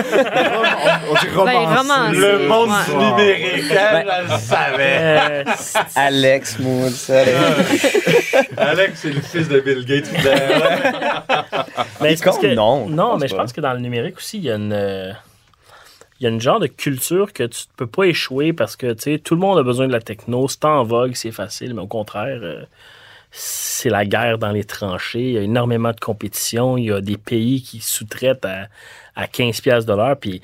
[1.08, 2.12] on, on dit Ben.
[2.12, 2.76] Le monde Ouais.
[2.86, 5.00] du numérique, elle, elle le savait.
[5.00, 5.44] Euh,
[5.96, 7.22] Alex Mood, ça.
[8.58, 10.12] Alex, c'est le fils de Bill Gates.
[12.02, 13.80] mais c'est parce Icône, que- non, je Non, pense mais je pense que dans le
[13.80, 14.74] numérique aussi, il y a une.
[14.74, 15.14] euh,
[16.20, 18.92] Il y a une genre de culture que tu ne peux pas échouer parce que
[18.94, 21.74] tu sais, tout le monde a besoin de la techno, c'est en vogue, c'est facile,
[21.74, 22.64] mais au contraire, euh,
[23.38, 25.20] c'est la guerre dans les tranchées.
[25.22, 26.78] Il y a énormément de compétition.
[26.78, 28.68] Il y a des pays qui sous-traitent à,
[29.16, 30.14] à 15$ piastres de.
[30.16, 30.42] Puis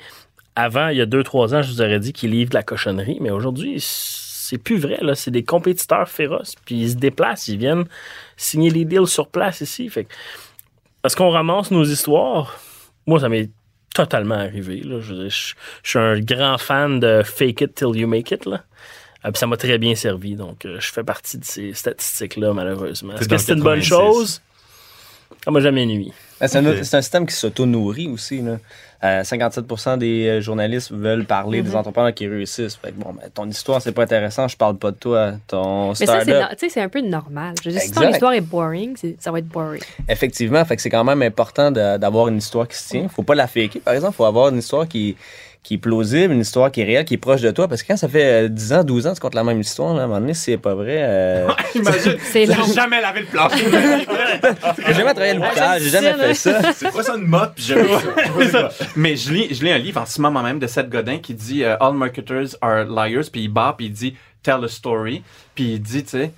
[0.54, 3.16] avant, il y a 2-3 ans, je vous aurais dit qu'ils livrent de la cochonnerie,
[3.22, 4.98] mais aujourd'hui, c'est plus vrai.
[5.00, 5.14] Là.
[5.14, 6.54] C'est des compétiteurs féroces.
[6.66, 7.84] Puis ils se déplacent, ils viennent
[8.36, 9.88] signer les deals sur place ici.
[9.88, 10.12] Fait que,
[11.04, 12.60] est-ce qu'on ramasse nos histoires?
[13.06, 13.48] Moi, ça m'est
[13.94, 14.82] totalement arrivé.
[14.84, 18.46] Je, je- suis un grand fan de Fake It Till You Make It.
[19.24, 20.34] Euh, puis ça m'a très bien servi.
[20.34, 23.14] Donc, euh, je fais partie de ces statistiques-là, malheureusement.
[23.14, 23.88] Est-ce que c'est une bonne 86.
[23.88, 24.42] chose?
[25.44, 26.12] Ça m'a jamais nuit.
[26.40, 28.40] Ben, C'est un, système qui s'auto-nourrit aussi.
[28.40, 28.58] Là.
[29.04, 32.76] Euh, 57% des euh, journalistes veulent parler des entrepreneurs qui réussissent.
[32.76, 35.32] Fait que, bon, ben, ton histoire, c'est pas intéressant, je parle pas de toi.
[35.48, 36.20] Ton Mais ça,
[36.56, 37.54] c'est un peu normal.
[37.62, 39.82] Je veux dire, si ton histoire est boring, ça va être boring.
[40.08, 43.08] Effectivement, fait que c'est quand même important d'avoir une histoire qui se tient.
[43.08, 44.14] Faut pas la faker, par exemple.
[44.14, 45.16] Faut avoir une histoire qui,
[45.62, 47.68] qui est plausible, une histoire qui est réelle, qui est proche de toi.
[47.68, 49.94] Parce que quand ça fait euh, 10 ans, 12 ans, tu comptes la même histoire,
[49.94, 50.98] là, à un moment donné, si c'est pas vrai.
[50.98, 51.48] Euh...
[51.74, 52.56] Imagine, C'est long.
[52.66, 53.64] j'ai jamais lavé le plancher.
[54.86, 56.72] J'ai jamais travaillé à l'hôpital, j'ai jamais fait ça.
[56.72, 57.52] C'est quoi ça une mop?
[57.54, 57.72] Puis
[58.38, 58.70] C'est ça.
[58.96, 61.34] Mais je lis, je lis un livre en ce moment même de Seth Godin qui
[61.34, 65.22] dit euh, All marketers are liars, puis il bat, puis il dit Tell a story,
[65.54, 66.32] puis il dit, tu sais,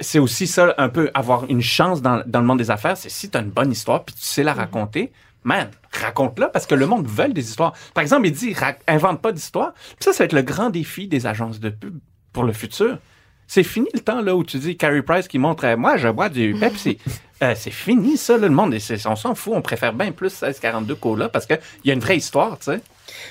[0.00, 3.08] c'est aussi ça, un peu avoir une chance dans, dans le monde des affaires, c'est
[3.08, 5.12] si tu as une bonne histoire puis tu sais la raconter,
[5.44, 7.74] man, raconte-la parce que le monde veut des histoires.
[7.94, 8.54] Par exemple, il dit,
[8.86, 9.72] invente pas d'histoire.
[9.74, 11.98] Puis ça, ça va être le grand défi des agences de pub
[12.32, 12.98] pour le futur.
[13.46, 16.08] C'est fini le temps là où tu dis Carrie Price qui montre euh, moi je
[16.08, 16.98] bois du Pepsi.
[17.42, 18.76] Euh, c'est fini ça là, le monde
[19.06, 22.00] on s'en fout, on préfère bien plus 1642 cola parce que il y a une
[22.00, 22.82] vraie histoire, tu sais.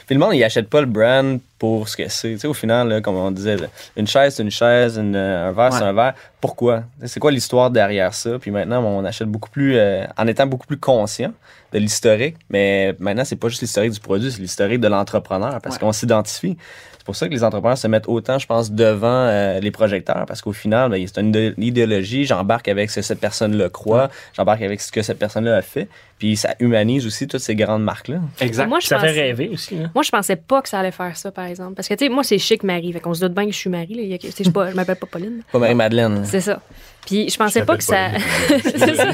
[0.07, 2.31] Puis le monde, il achète pas le brand pour ce que c'est.
[2.33, 3.57] Tu sais, au final, là, comme on disait,
[3.97, 6.13] une chaise, c'est une chaise, une, euh, un verre, c'est un verre.
[6.41, 6.83] Pourquoi?
[7.05, 8.39] C'est quoi l'histoire derrière ça?
[8.39, 11.33] Puis maintenant, on achète beaucoup plus, euh, en étant beaucoup plus conscient
[11.73, 12.37] de l'historique.
[12.49, 15.81] Mais maintenant, c'est pas juste l'historique du produit, c'est l'historique de l'entrepreneur parce Ouais.
[15.81, 16.57] qu'on s'identifie.
[16.97, 20.25] C'est pour ça que les entrepreneurs se mettent autant, je pense, devant euh, les projecteurs
[20.27, 22.25] parce qu'au final, ben, c'est une idé- idéologie.
[22.25, 25.87] J'embarque avec ce que cette personne-là croit, j'embarque avec ce que cette personne-là a fait.
[26.19, 28.17] Puis ça humanise aussi toutes ces grandes marques-là.
[28.41, 28.67] Exact.
[28.67, 29.77] Moi, je Ça fait pensais- rêver aussi.
[29.81, 29.89] hein.
[29.95, 31.73] Moi, je pensais pas que ça allait faire ça, par exemple.
[31.75, 32.93] Parce que, tu sais, moi, c'est chic Marie.
[32.93, 33.93] Fait qu'on se doute bien que je suis Marie.
[33.95, 34.01] Là.
[34.03, 35.41] Il y a Je suis pas- je m'appelle pas Pauline.
[35.51, 36.23] Pas Marie-Madeleine.
[36.25, 36.61] C'est ça.
[37.05, 38.09] Puis je pensais Je pas que ça.
[38.63, 39.05] c'est ça.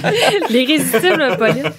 [0.50, 1.72] L'irrésistible Pauline.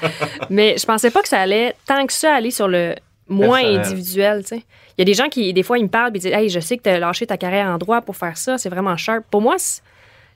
[0.50, 2.94] Mais je pensais pas que ça allait tant que ça aller sur le
[3.28, 3.80] moins Personnel.
[3.80, 4.62] individuel, tu sais.
[4.98, 6.60] Il y a des gens qui, des fois, ils me parlent et disent Hey, je
[6.60, 9.24] sais que tu as lâché ta carrière en droit pour faire ça, c'est vraiment sharp.
[9.30, 9.82] Pour moi, c'est-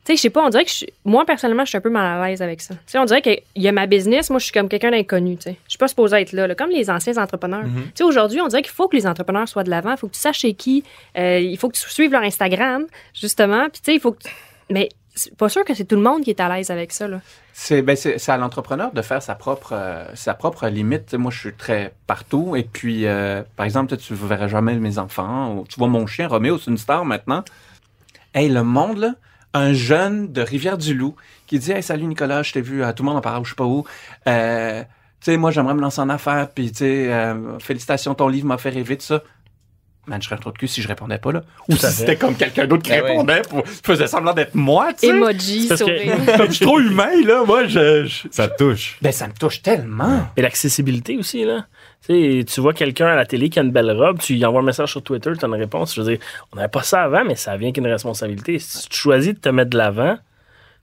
[0.05, 1.91] tu sais, je sais pas, on dirait que je- moi, personnellement, je suis un peu
[1.91, 2.75] mal à l'aise avec ça.
[2.75, 5.37] Tu sais, on dirait qu'il y a ma business, moi, je suis comme quelqu'un d'inconnu,
[5.37, 5.57] tu sais.
[5.67, 7.65] Je suis pas supposée être là, là, comme les anciens entrepreneurs.
[7.65, 10.09] Tu sais, aujourd'hui, on dirait qu'il faut que les entrepreneurs soient de l'avant, il faut
[10.09, 10.85] que tu saches chez qui,
[11.19, 14.23] euh, il faut que tu suives leur Instagram, justement, puis tu sais, il faut que
[14.23, 14.31] tu-
[14.71, 17.09] Mais c'est pas sûr que c'est tout le monde qui est à l'aise avec ça,
[17.09, 17.21] là.
[17.53, 17.95] C'est ben,
[18.29, 21.13] à l'entrepreneur de faire sa propre, euh, sa propre limite.
[21.15, 22.57] Moi, je suis très partout.
[22.57, 25.57] Et puis, euh, par exemple, tu ne verras jamais mes enfants.
[25.57, 27.45] ou tu vois mon chien, Roméo, c'est une star maintenant.
[28.33, 29.15] Hey, le monde, là,
[29.55, 33.09] un jeune de Rivière-du-Loup qui dit Hey, salut Nicolas, je t'ai vu, à tout le
[33.09, 33.85] monde en parle, je sais pas où.
[34.29, 36.49] Euh, tu sais, moi, j'aimerais me lancer en affaires.
[36.55, 39.23] Puis, tu sais, euh, félicitations, ton livre m'a fait rêver de ça.
[40.07, 41.43] Man, je serais un trou de cul si je répondais pas, là.
[41.69, 45.01] Ou si c'était comme quelqu'un d'autre qui Ben répondait, pour, faisait semblant d'être moi, tu
[45.01, 45.09] sais.
[45.09, 46.17] Emoji, que- sourire.
[46.39, 48.97] Comme je suis trop humain, là, moi, je- je Ça te touche.
[49.03, 50.27] ben, ça me touche tellement.
[50.39, 51.67] Et l'accessibilité aussi, là.
[52.07, 54.45] Tu sais, tu vois quelqu'un à la télé qui a une belle robe, tu lui
[54.45, 55.95] envoies un message sur Twitter, tu as une réponse.
[55.95, 56.19] Je veux dire,
[56.53, 58.59] on n'avait pas ça avant, mais ça vient qu'une responsabilité.
[58.59, 60.17] Si tu choisis de te mettre de l'avant,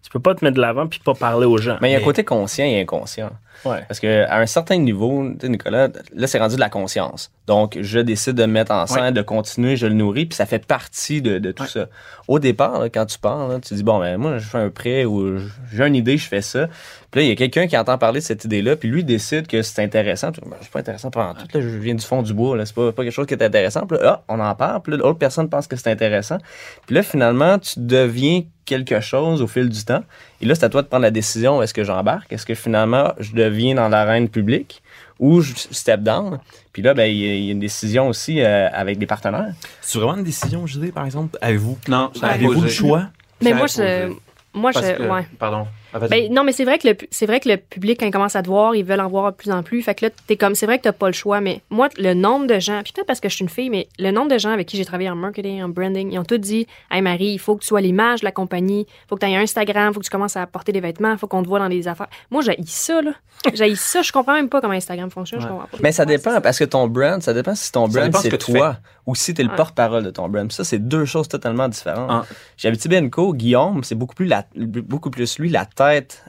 [0.03, 1.77] tu peux pas te mettre de l'avant puis pas parler aux gens.
[1.81, 3.31] Mais il y a un côté conscient et inconscient.
[3.65, 3.83] Ouais.
[3.87, 7.31] Parce qu'à un certain niveau, tu sais, Nicolas, là, c'est rendu de la conscience.
[7.47, 9.11] Donc, je décide de me mettre en scène, Ouais.
[9.13, 11.69] de continuer, je le nourris, puis ça fait partie de, de tout Ouais.
[11.69, 11.87] ça.
[12.27, 14.69] Au départ, là, quand tu pars, là, tu dis, bon, ben, moi, je fais un
[14.69, 15.39] prêt ou
[15.73, 16.67] j'ai une idée, je fais ça.
[17.09, 19.47] Puis là, il y a quelqu'un qui entend parler de cette idée-là, puis lui décide
[19.47, 20.33] que c'est intéressant.
[20.33, 21.47] Tu dis, Ben, c'est pas intéressant pendant tout.
[21.53, 23.41] Là, je viens du fond du bois, là, c'est pas, pas quelque chose qui est
[23.43, 23.87] intéressant.
[23.87, 26.37] Puis là, ah, on en parle, puis là, l'autre personne pense que c'est intéressant.
[26.85, 30.03] Puis là, finalement, tu deviens quelque chose au fil du temps.
[30.41, 32.33] Et là, c'est à toi de prendre la décision est-ce que j'embarque?
[32.33, 34.83] Est-ce que finalement, je deviens dans l'arène publique?
[35.19, 36.39] Ou je step down
[36.73, 39.53] Puis là, ben, il y, a- une décision aussi euh, avec des partenaires.
[39.81, 41.37] C'est vraiment une décision, Judée, par exemple?
[41.41, 43.07] Avez-vous Non, avez-vous le choix?
[43.41, 44.13] Mais moi, je.
[44.53, 44.79] Moi, je.
[44.79, 45.27] que- Ouais.
[45.37, 45.67] Pardon.
[46.03, 46.07] Ah.
[46.07, 48.35] Ben, non, mais c'est vrai que le c'est vrai que le public quand il commence
[48.35, 49.81] à te voir, ils veulent en voir de plus en plus.
[49.81, 52.13] Fait que là, t'es comme c'est vrai que t'as pas le choix, mais moi le
[52.13, 54.37] nombre de gens, puis peut-être parce que je suis une fille, mais le nombre de
[54.37, 57.33] gens avec qui j'ai travaillé en marketing, en branding, ils ont tous dit "Hey Marie,
[57.33, 59.93] il faut que tu sois l'image de la compagnie, faut que tu aies un Instagram,
[59.93, 62.07] faut que tu commences à porter des vêtements, faut qu'on te voit dans des affaires."
[62.31, 63.11] Moi, j'ai ça là.
[63.53, 65.51] J'ai ça, je comprends même pas comment Instagram fonctionne, je Ouais.
[65.51, 65.77] comprends pas.
[65.83, 69.13] Mais ça dépend, parce que ton brand, ça dépend si ton brand, c'est toi ou
[69.13, 69.55] si tu es le Ouais.
[69.55, 70.51] porte-parole de ton brand.
[70.51, 72.09] Ça, c'est deux choses totalement différentes.
[72.09, 72.67] Ah.
[72.67, 75.77] Abitibi Co, Guillaume, c'est beaucoup plus, la, beaucoup plus lui, la tête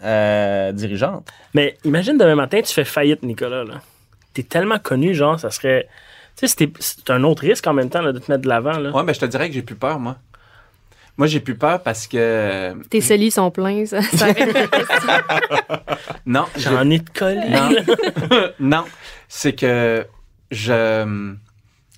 [0.04, 1.28] euh, dirigeante.
[1.54, 3.64] Mais imagine demain matin, tu fais faillite, Nicolas.
[3.64, 3.80] Là.
[4.34, 5.88] T'es tellement connu, genre, ça serait.
[6.36, 8.48] Tu sais, c'était- c'est un autre risque en même temps là, de te mettre de
[8.48, 8.78] l'avant.
[8.78, 8.90] là.
[8.90, 10.16] Ouais, ben, je te dirais que j'ai plus peur, moi.
[11.16, 12.74] Moi, j'ai plus peur parce que.
[12.90, 14.00] Tes celliers sont pleins, ça.
[14.02, 14.26] ça.
[16.26, 17.40] Non, J'en ai de collé.
[17.48, 17.70] Non.
[18.60, 18.84] non.
[19.28, 20.06] C'est que
[20.50, 21.34] je.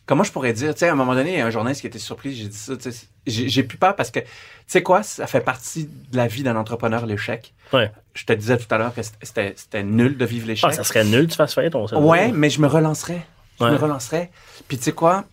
[0.06, 0.72] Comment je pourrais dire?
[0.74, 2.46] Tu sais, à un moment donné, il y a un journaliste qui était surpris, j'ai
[2.48, 2.76] dit ça.
[2.76, 4.26] tu sais, J'ai plus peur parce que, tu
[4.66, 7.52] sais quoi, ça fait partie de la vie d'un entrepreneur, l'échec.
[7.72, 7.90] Ouais.
[8.14, 10.70] Je te disais tout à l'heure que c'était c'était nul de vivre l'échec.
[10.70, 11.96] Ah, ça serait nul tu fasses faillite, on sait.
[11.96, 13.24] Ouais, mais je me relancerais.
[13.58, 13.70] Je Ouais.
[13.72, 14.30] me relancerais.
[14.68, 15.24] Puis tu sais quoi?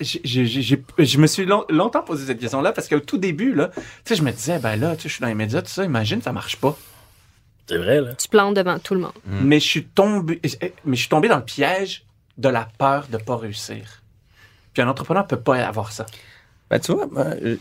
[0.00, 3.80] J'ai- je me suis long- longtemps posé cette question-là parce qu'au tout début, là, tu
[4.04, 5.84] sais, je me disais, ben là, tu sais, je suis dans les médias, tout ça,
[5.84, 6.76] imagine, ça marche pas.
[7.68, 8.14] C'est vrai, là.
[8.14, 9.12] tu plantes devant tout le monde.
[9.24, 10.40] Mais je suis tombé,
[10.84, 12.04] mais je suis tombé dans le piège
[12.38, 14.02] de la peur de pas réussir.
[14.72, 16.06] Puis un entrepreneur peut pas avoir ça.
[16.70, 17.08] Ben, tu vois,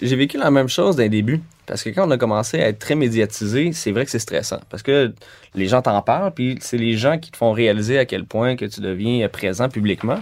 [0.01, 1.41] j'ai vécu la même chose d'un début.
[1.67, 4.59] Parce que quand on a commencé à être très médiatisé, c'est vrai que c'est stressant.
[4.69, 5.13] Parce que
[5.55, 8.55] les gens t'en parlent, puis c'est les gens qui te font réaliser à quel point
[8.55, 10.19] que tu deviens présent publiquement.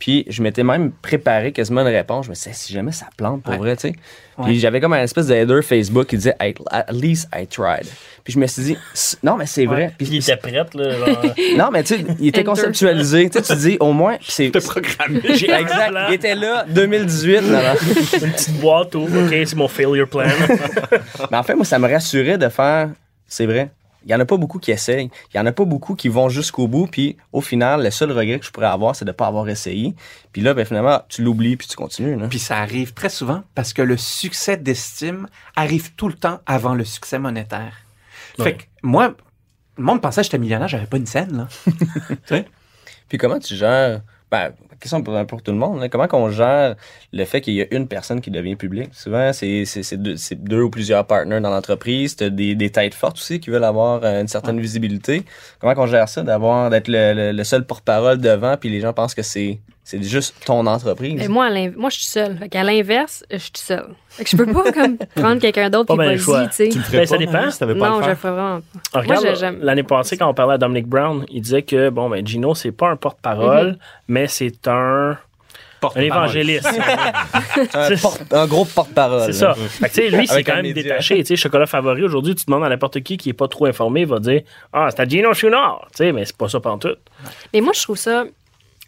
[0.00, 2.26] Puis je m'étais même préparé quasiment une réponse.
[2.26, 3.58] Je me disais, si jamais ça plante pour Ouais.
[3.58, 3.94] vrai, tu sais.
[4.36, 4.46] Ouais.
[4.46, 7.86] Puis j'avais comme un espèce d'header Facebook qui disait, At at least I tried.
[8.24, 8.76] Puis je me suis dit,
[9.22, 9.94] non, mais c'est vrai.
[9.96, 10.98] Puis Puis il était prête, là.
[10.98, 11.22] genre,
[11.56, 13.30] non, mais tu sais, il était conceptualisé.
[13.30, 14.50] tu sais, tu dis, au moins, c'est.
[14.50, 15.20] programmé.
[15.28, 15.92] Exact.
[16.08, 17.40] Il était là, 2018.
[17.42, 17.74] là, là.
[18.22, 20.24] une petite boîte, où, OK, c'est mon failure plan.
[21.30, 22.90] Mais en fait, moi, ça me rassurait de faire,
[23.26, 23.70] c'est vrai.
[24.04, 25.10] Il n'y en a pas beaucoup qui essayent.
[25.32, 26.86] Il n'y en a pas beaucoup qui vont jusqu'au bout.
[26.86, 29.48] Puis au final, le seul regret que je pourrais avoir, c'est de ne pas avoir
[29.48, 29.94] essayé.
[30.32, 32.16] Puis là, ben, finalement, tu l'oublies puis tu continues.
[32.16, 32.28] Là.
[32.28, 36.74] Puis ça arrive très souvent parce que le succès d'estime arrive tout le temps avant
[36.74, 37.78] le succès monétaire.
[38.38, 38.44] Ouais.
[38.44, 39.14] Fait que moi,
[39.78, 41.48] le monde pensait que j'étais millionnaire, j'avais pas une scène,
[42.28, 42.42] là.
[43.08, 44.52] Puis comment tu gères, ben,
[44.84, 46.76] question pour, pour tout le monde, là, comment qu'on gère
[47.12, 48.90] le fait qu'il y a une personne qui devient publique?
[48.94, 49.64] Souvent, c'est
[50.36, 52.14] deux, ou plusieurs partenaires dans l'entreprise.
[52.16, 55.24] Tu des, des têtes fortes aussi qui veulent avoir euh, une certaine visibilité.
[55.60, 58.92] Comment qu'on gère ça, d'avoir d'être le, le- le seul porte-parole devant, puis les gens
[58.92, 61.20] pensent que c'est c'est juste ton entreprise?
[61.22, 62.38] Et moi, à je suis seule.
[62.38, 63.88] Fait qu'à l'inverse, je suis seule.
[64.08, 66.46] Fait que je peux pas comme prendre quelqu'un d'autre Pas bien le choix.
[66.46, 66.70] tu.
[66.70, 67.32] Tu le ferais Ben, pas, ça dépend.
[67.32, 68.18] Marie, si t'avais pas à Non, le je le faire?
[68.22, 68.78] ferais vraiment pas.
[68.94, 72.26] Ah, regarde, l'année passée, quand on parlait à Dominic Brown, il disait que bon, ben,
[72.26, 73.76] Gino, c'est pas un porte-parole, Mhm.
[74.08, 76.66] mais c'est un, un évangéliste.
[77.74, 79.22] un, c'est- porte- un gros porte-parole.
[79.26, 79.54] C'est ça.
[79.54, 80.82] Fait que, tu sais, lui, c'est quand même média.
[80.82, 81.18] détaché.
[81.18, 84.00] Tu sais, chocolat favori, aujourd'hui, tu demandes à n'importe qui qui est pas trop informé,
[84.02, 85.86] il va dire Ah, c'est à Gino Chouinard.
[85.90, 86.98] Tu sais, mais c'est pas ça pantoute.
[87.52, 88.24] Mais moi, je trouve ça.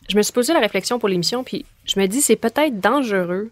[0.08, 3.50] Je me suis posé la réflexion pour l'émission, puis je me dis, c'est peut-être dangereux.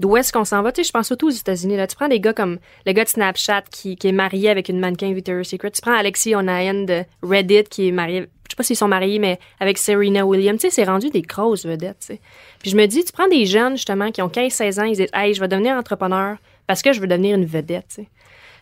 [0.00, 0.72] D'où est-ce qu'on s'en va?
[0.72, 1.76] Tu sais, je pense surtout aux États-Unis.
[1.76, 1.86] Là.
[1.86, 4.80] Tu prends des gars comme le gars de Snapchat qui, qui est marié avec une
[4.80, 5.70] mannequin Victoria's Secret.
[5.70, 9.38] Tu prends Alexis Onayen de Reddit qui est marié, sais pas s'ils sont mariés, mais
[9.60, 10.60] avec Serena Williams.
[10.60, 11.98] Tu sais, c'est rendu des grosses vedettes.
[12.00, 12.20] tu sais.
[12.60, 15.06] Puis je me dis, tu prends des jeunes, justement, qui ont 15-16 ans, ils disent,
[15.14, 16.36] hey, je vais devenir entrepreneur
[16.66, 17.86] parce que je veux devenir une vedette.
[17.88, 18.08] tu sais.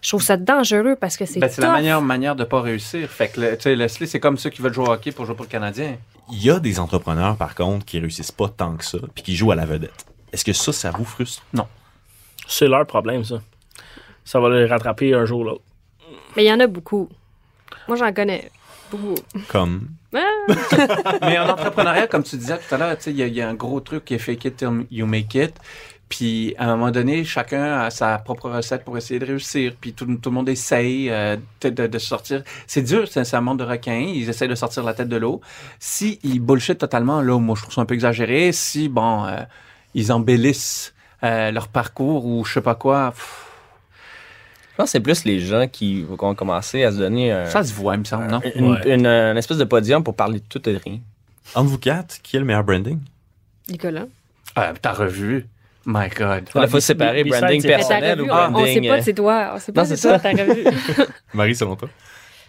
[0.03, 3.11] Je trouve ça dangereux parce que c'est Ben, c'est la meilleure manière de pas réussir.
[3.11, 5.26] Fait que, le- tu sais, Leslie, c'est comme ceux qui veulent jouer au hockey pour
[5.26, 5.97] jouer pour le Canadien.
[6.32, 9.36] Il y a des entrepreneurs, par contre, qui réussissent pas tant que ça, puis qui
[9.36, 10.07] jouent à la vedette.
[10.32, 11.43] Est-ce que ça, ça vous frustre?
[12.49, 13.41] C'est leur problème, ça.
[14.24, 15.62] Ça va les rattraper un jour ou l'autre.
[16.36, 17.09] Mais il y en a beaucoup.
[17.88, 18.51] Moi, j'en connais
[18.91, 19.14] beaucoup.
[19.49, 19.88] Comme.
[20.14, 20.20] Ah!
[21.22, 23.34] Mais en entrepreneuriat, comme tu disais tout à l'heure, tu sais, il y, a- il
[23.34, 25.55] y a un gros truc qui est fake it till you make it.
[26.09, 29.74] Puis à un moment donné, chacun a sa propre recette pour essayer de réussir.
[29.80, 32.43] Puis tout, tout le monde essaye euh, de, sortir.
[32.66, 34.05] C'est dur, c'est un monde de requins.
[34.12, 35.41] Ils essayent de sortir la tête de l'eau.
[35.78, 38.51] Si ils bullshit totalement, là, moi je trouve ça un peu exagéré.
[38.51, 39.36] Si bon, euh,
[39.95, 43.47] ils embellissent euh, leur parcours ou je sais pas quoi, pff,
[44.80, 47.72] pense que c'est plus les gens qui vont commencer à se donner un, ça se
[47.72, 48.40] voit, il me semble, non?
[48.54, 48.94] une, Ouais.
[48.94, 50.98] une- une espèce de podium pour parler de tout et de rien.
[51.54, 52.98] Entre vous quatre, qui est le meilleur branding?
[53.68, 54.06] Nicolas.
[54.58, 55.46] Euh, Ta revue,
[55.86, 56.48] my God.
[56.56, 58.82] Il faut séparer branding personnel ou revue, on- on branding.
[58.82, 59.52] sait pas euh, c'est toi.
[59.54, 60.18] On sait pas Non, c'est toi ça.
[60.18, 60.64] ta revue.
[61.34, 61.88] Marie, selon toi?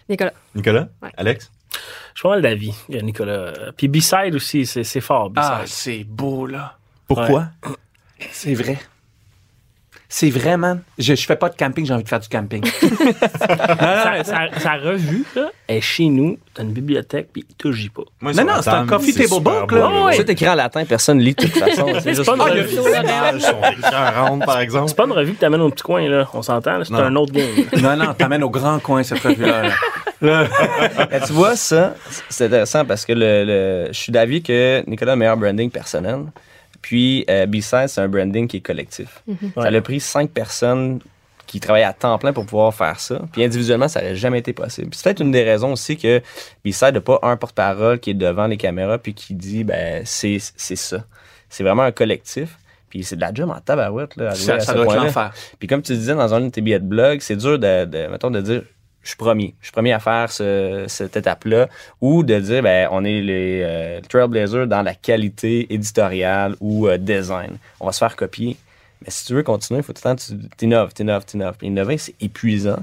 [0.08, 0.32] Nicolas.
[0.54, 0.88] Nicolas?
[1.02, 1.10] Ouais.
[1.16, 1.50] Alex?
[1.72, 1.78] Je
[2.20, 3.52] suis pas mal d'avis, euh, Nicolas.
[3.76, 5.44] Puis B-side aussi, c'est fort, B-side.
[5.52, 6.76] Ah, c'est beau, là.
[7.06, 7.48] Pourquoi?
[8.30, 8.78] C'est vrai.
[10.14, 10.82] C'est vrai, man.
[10.98, 12.62] Je, je fais pas de camping, j'ai envie de faire du camping.
[13.40, 18.02] sa, sa- sa revue, là, est chez nous, dans une bibliothèque, puis il touche pas.
[18.20, 20.10] Moi, Non, non, c'est un coffee table book, là.
[20.12, 21.86] C'est écrit en latin, personne lit de toute façon.
[22.02, 22.76] C'est pas pas une le- revue.
[24.88, 26.28] C'est pas une revue que t'amènes au petit coin, là.
[26.34, 27.48] On s'entend, là, c'est un autre game.
[27.82, 29.62] non, non, t'amènes au grand coin cette revue-là.
[30.20, 30.46] là.
[31.26, 31.94] Tu vois, ça,
[32.28, 35.70] c'est intéressant parce que le, le- je suis d'avis que Nicolas a un meilleur branding
[35.70, 36.24] personnel.
[36.82, 39.22] Puis euh, B-Side, c'est un branding qui est collectif.
[39.54, 39.76] Ça Ouais.
[39.76, 41.00] a pris cinq personnes
[41.46, 43.20] qui travaillent à temps plein pour pouvoir faire ça.
[43.32, 44.88] Puis individuellement, ça n'aurait jamais été possible.
[44.94, 46.20] C'est peut-être une des raisons aussi que
[46.64, 50.38] B-Side n'a pas un porte-parole qui est devant les caméras puis qui dit, ben, c'est
[50.56, 51.04] c'est ça.
[51.48, 52.56] C'est vraiment un collectif.
[52.88, 55.04] Puis c'est de la job en tabarouette, là, à Ça, à ça ce doit être
[55.04, 55.32] l'enfer.
[55.58, 58.06] Puis comme tu disais dans un de tes billets de blog, c'est dur de, de,
[58.08, 58.62] mettons, de dire
[59.02, 59.54] je suis premier.
[59.60, 61.68] Je suis à faire ce- cette étape-là.
[62.00, 66.98] Ou de dire ben, on est les euh, Trailblazers dans la qualité éditoriale ou euh,
[66.98, 67.56] design.
[67.80, 68.56] On va se faire copier.
[69.02, 71.24] Mais si tu veux continuer, il faut tout le temps tu t'innoves, t'innoves.
[71.58, 72.78] Puis innover, c'est épuisant.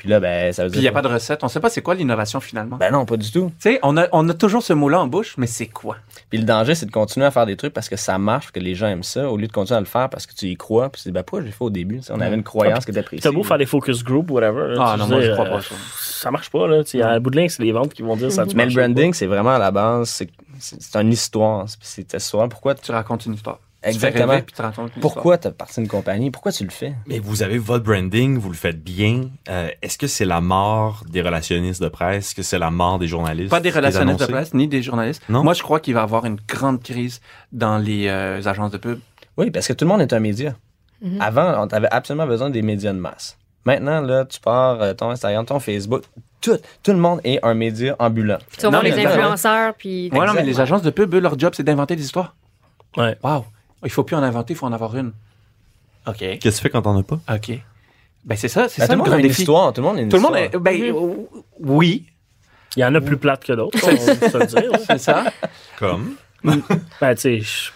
[0.00, 0.88] Puis là, ben, ça veut Puis dire.
[0.88, 1.44] il n'y a pas de recette.
[1.44, 2.76] On sait pas c'est quoi l'innovation finalement.
[2.78, 3.50] Ben non, pas du tout.
[3.60, 5.98] tu sais, on a, on a toujours ce mot-là en bouche, mais c'est quoi?
[6.30, 8.52] Puis le danger, c'est de continuer à faire des trucs parce que ça marche, parce
[8.52, 10.46] que les gens aiment ça, au lieu de continuer à le faire parce que tu
[10.46, 10.88] y crois.
[10.88, 12.00] Puis tu dis, ben, pourquoi j'ai fait au début?
[12.00, 13.22] Tu on avait une croyance qui était précise.
[13.22, 14.74] T'as beau faire des focus group, whatever.
[14.74, 15.74] là, Ah tu non, sais, moi, je crois euh, pas ça.
[16.00, 16.82] Ça marche pas, là.
[16.82, 18.46] Tu sais, À bout de ligne, c'est les ventes qui vont dire ça.
[18.54, 21.66] Mais le branding, c'est vraiment à la base, c'est c'est- c'est une histoire.
[21.82, 23.58] C'est c'est souvent pourquoi tu Tu racontes une histoire.
[23.82, 24.32] Tu fais Exactement.
[24.32, 26.30] rêver, puis Pourquoi tu as parti d'une compagnie?
[26.30, 26.94] Pourquoi tu le fais?
[27.06, 29.30] Mais vous avez votre branding, vous le faites bien.
[29.48, 32.26] Euh, Est-ce que c'est la mort des relationnistes de presse?
[32.26, 33.48] Est-ce que c'est la mort des journalistes?
[33.50, 35.22] Pas des relationnistes de presse, ni des journalistes.
[35.30, 35.42] Non?
[35.42, 37.22] Moi, je crois qu'il va y avoir une grande crise
[37.52, 38.98] dans les euh, agences de pub.
[39.38, 40.54] Oui, parce que tout le monde est un média.
[41.00, 41.18] Mhm.
[41.18, 43.38] Avant, on avait absolument besoin des médias de masse.
[43.64, 46.02] Maintenant, là, tu pars euh, ton Instagram, ton Facebook,
[46.42, 48.38] tout, tout le monde est un média ambulant.
[48.58, 50.10] Tu les influenceurs, puis.
[50.12, 52.34] Ouais, non, mais les agences de pub, eux, leur job, c'est d'inventer des histoires.
[52.96, 53.16] Ouais.
[53.22, 53.44] Wow.
[53.84, 55.12] Il faut plus en inventer, il faut en avoir une.
[56.06, 56.16] OK.
[56.18, 57.18] Qu'est-ce que tu fais quand t'en as pas?
[57.32, 57.52] OK.
[58.24, 59.42] Ben, c'est ça, c'est Ben, ça tout le monde a une défi.
[59.42, 59.72] histoire.
[59.72, 60.54] Tout le monde a une Tout le monde histoire.
[60.54, 60.58] est.
[60.58, 61.16] Ben, euh,
[61.60, 62.06] oui,
[62.76, 64.70] Il y en a plus plates que d'autres, on va se le dire.
[64.86, 65.24] c'est ça.
[65.78, 66.14] Comme?
[66.44, 66.60] Ben,
[67.14, 67.70] tu sais, je-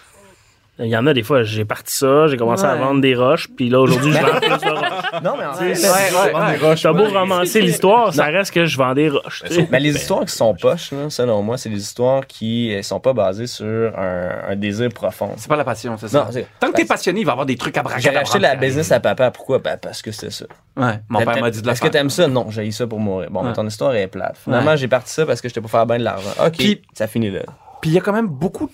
[0.80, 3.46] Il y en a des fois, j'ai parti ça, j'ai commencé à vendre des roches,
[3.56, 5.22] puis là, aujourd'hui, je vends plus de roches.
[5.22, 6.74] Non, mais en fait, c'est- ouais, ouais.
[6.82, 9.44] T'as beau romancer l'histoire, ça reste que je vends des roches.
[9.70, 12.98] Mais les histoires qui sont poches, là, selon moi, c'est des histoires qui euh, sont
[12.98, 13.64] pas basées sur
[13.96, 15.30] un, un désir profond.
[15.36, 16.24] C'est pas la passion, c'est ça.
[16.24, 18.00] Non, c'est- Tant que t'es passionné, il va y avoir des trucs à braquer.
[18.00, 19.30] J'ai racheté la business à papa.
[19.30, 19.60] Pourquoi?
[19.60, 20.46] Ben, parce que c'était ça.
[20.76, 22.26] Ouais, mon père m'a dit de la Est-ce que t'aimes ça?
[22.26, 23.30] Non, j'ai eu ça pour mourir.
[23.30, 23.48] Bon, Ouais.
[23.50, 24.36] mais ton histoire est plate.
[24.42, 24.76] Finalement, Ouais.
[24.76, 26.30] j'ai parti ça parce que j'étais pour faire bien de l'argent.
[26.44, 27.42] OK, Puis- ça finit là.
[27.80, 28.68] Puis il y a quand même beaucoup.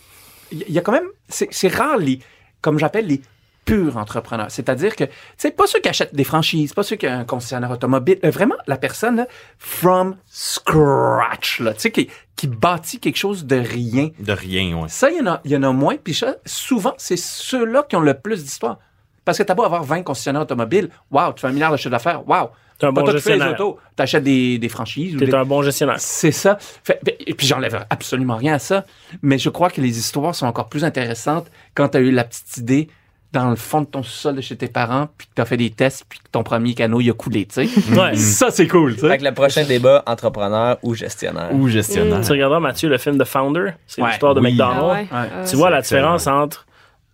[0.52, 1.08] Il y a quand même.
[1.28, 2.20] C'est c'est rare les.
[2.60, 3.22] Comme j'appelle les
[3.64, 4.50] purs entrepreneurs.
[4.50, 5.04] C'est-à-dire que,
[5.36, 8.18] sais, pas ceux qui achètent des franchises, pas ceux qui ont un concessionnaire automobile.
[8.24, 9.26] euh, vraiment, la personne, là,
[9.58, 14.10] from scratch, là, tu sais, qui, qui bâtit quelque chose de rien.
[14.18, 14.88] De rien, ouais.
[14.88, 15.96] Ça, il y en a, il y en a moins.
[16.02, 18.78] Puis ça, souvent, c'est ceux-là qui ont le plus d'histoire.
[19.24, 21.90] Parce que t'as beau avoir 20 concessionnaires automobiles, wow, tu fais un milliard de chiffre
[21.90, 22.50] d'affaires, wow.
[22.80, 23.52] T'es un bon toi les gestionnaire.
[23.52, 25.16] autos, t'achètes des, des franchises.
[25.18, 25.96] T'es des- un bon gestionnaire.
[25.98, 26.56] c'est ça.
[26.60, 28.84] Fait- fait- et puis j'enlève absolument rien à ça,
[29.22, 32.24] mais je crois que les histoires sont encore plus intéressantes quand tu as eu la
[32.24, 32.88] petite idée
[33.32, 35.56] dans le fond de ton sol de chez tes parents, puis que tu as fait
[35.56, 37.68] des tests, puis que ton premier canot il a coulé, tu sais.
[37.96, 38.16] Ouais.
[38.16, 39.08] ça c'est cool, tu sais.
[39.08, 41.50] Fait que le prochain débat, entrepreneur ou gestionnaire?
[41.54, 42.22] Ou gestionnaire.
[42.22, 44.08] Tu regarderas, Mathieu, le film The Founder, c'est Ouais.
[44.08, 44.50] l'histoire de Oui.
[44.50, 44.80] McDonald's.
[44.82, 45.00] Ah ouais.
[45.12, 45.28] Ouais.
[45.32, 46.66] Euh, Tu vois la différence entre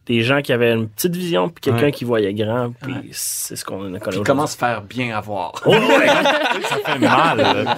[0.07, 1.93] des gens qui avaient une petite vision puis quelqu'un Ouais.
[1.93, 4.25] qui voyait grand, puis c'est ce qu'on connaît Puis aujourd'hui.
[4.27, 5.53] commence à faire bien avoir.
[5.67, 6.07] Oh, ouais.
[6.69, 7.77] Ça fait mal.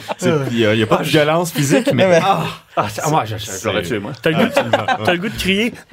[0.50, 2.20] Il n'y a, y a pas de violence physique, mais.
[2.22, 2.44] Ah,
[2.76, 4.12] Ah, ah, moi, je, je, je l'aurais tué, moi.
[4.22, 5.72] T'as le, goût de- t'as le goût de crier.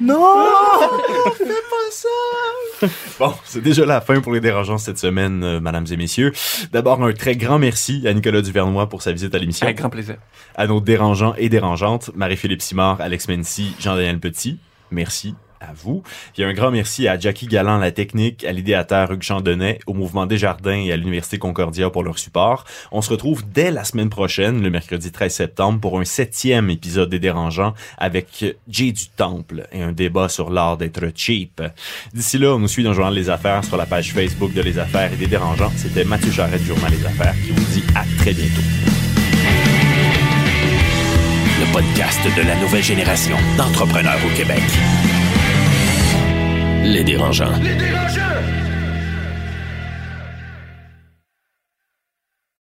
[3.18, 6.32] Bon, c'est déjà la fin pour les dérangeants cette semaine, euh, mesdames et messieurs.
[6.72, 9.66] D'abord, un très grand merci à Nicolas Duvernois pour sa visite à l'émission.
[9.66, 10.16] Avec grand plaisir.
[10.56, 14.58] À nos dérangeants et dérangeantes, Marie-Philippe Simard, Alex Mency, Jean-Daniel Petit.
[14.90, 15.34] Merci
[15.68, 16.02] à vous.
[16.34, 20.26] Puis un grand merci à Jackie Galland, la technique, à l'idéateur Hugues Chandonnet, au Mouvement
[20.26, 22.64] Desjardins et à l'Université Concordia pour leur support.
[22.92, 27.10] On se retrouve dès la semaine prochaine, le mercredi 13 septembre, pour un septième épisode
[27.10, 31.62] des Dérangeants avec Jay du Temple et un débat sur l'art d'être cheap.
[32.14, 34.62] D'ici là, on nous suit dans le Journal Les Affaires sur la page Facebook de
[34.62, 35.72] Les Affaires et des Dérangeants.
[35.76, 38.62] C'était Mathieu Charette du Journal Les Affaires qui vous dit à très bientôt.
[41.60, 44.62] Le podcast de la nouvelle génération d'entrepreneurs au Québec.
[46.86, 47.52] Les dérangeants.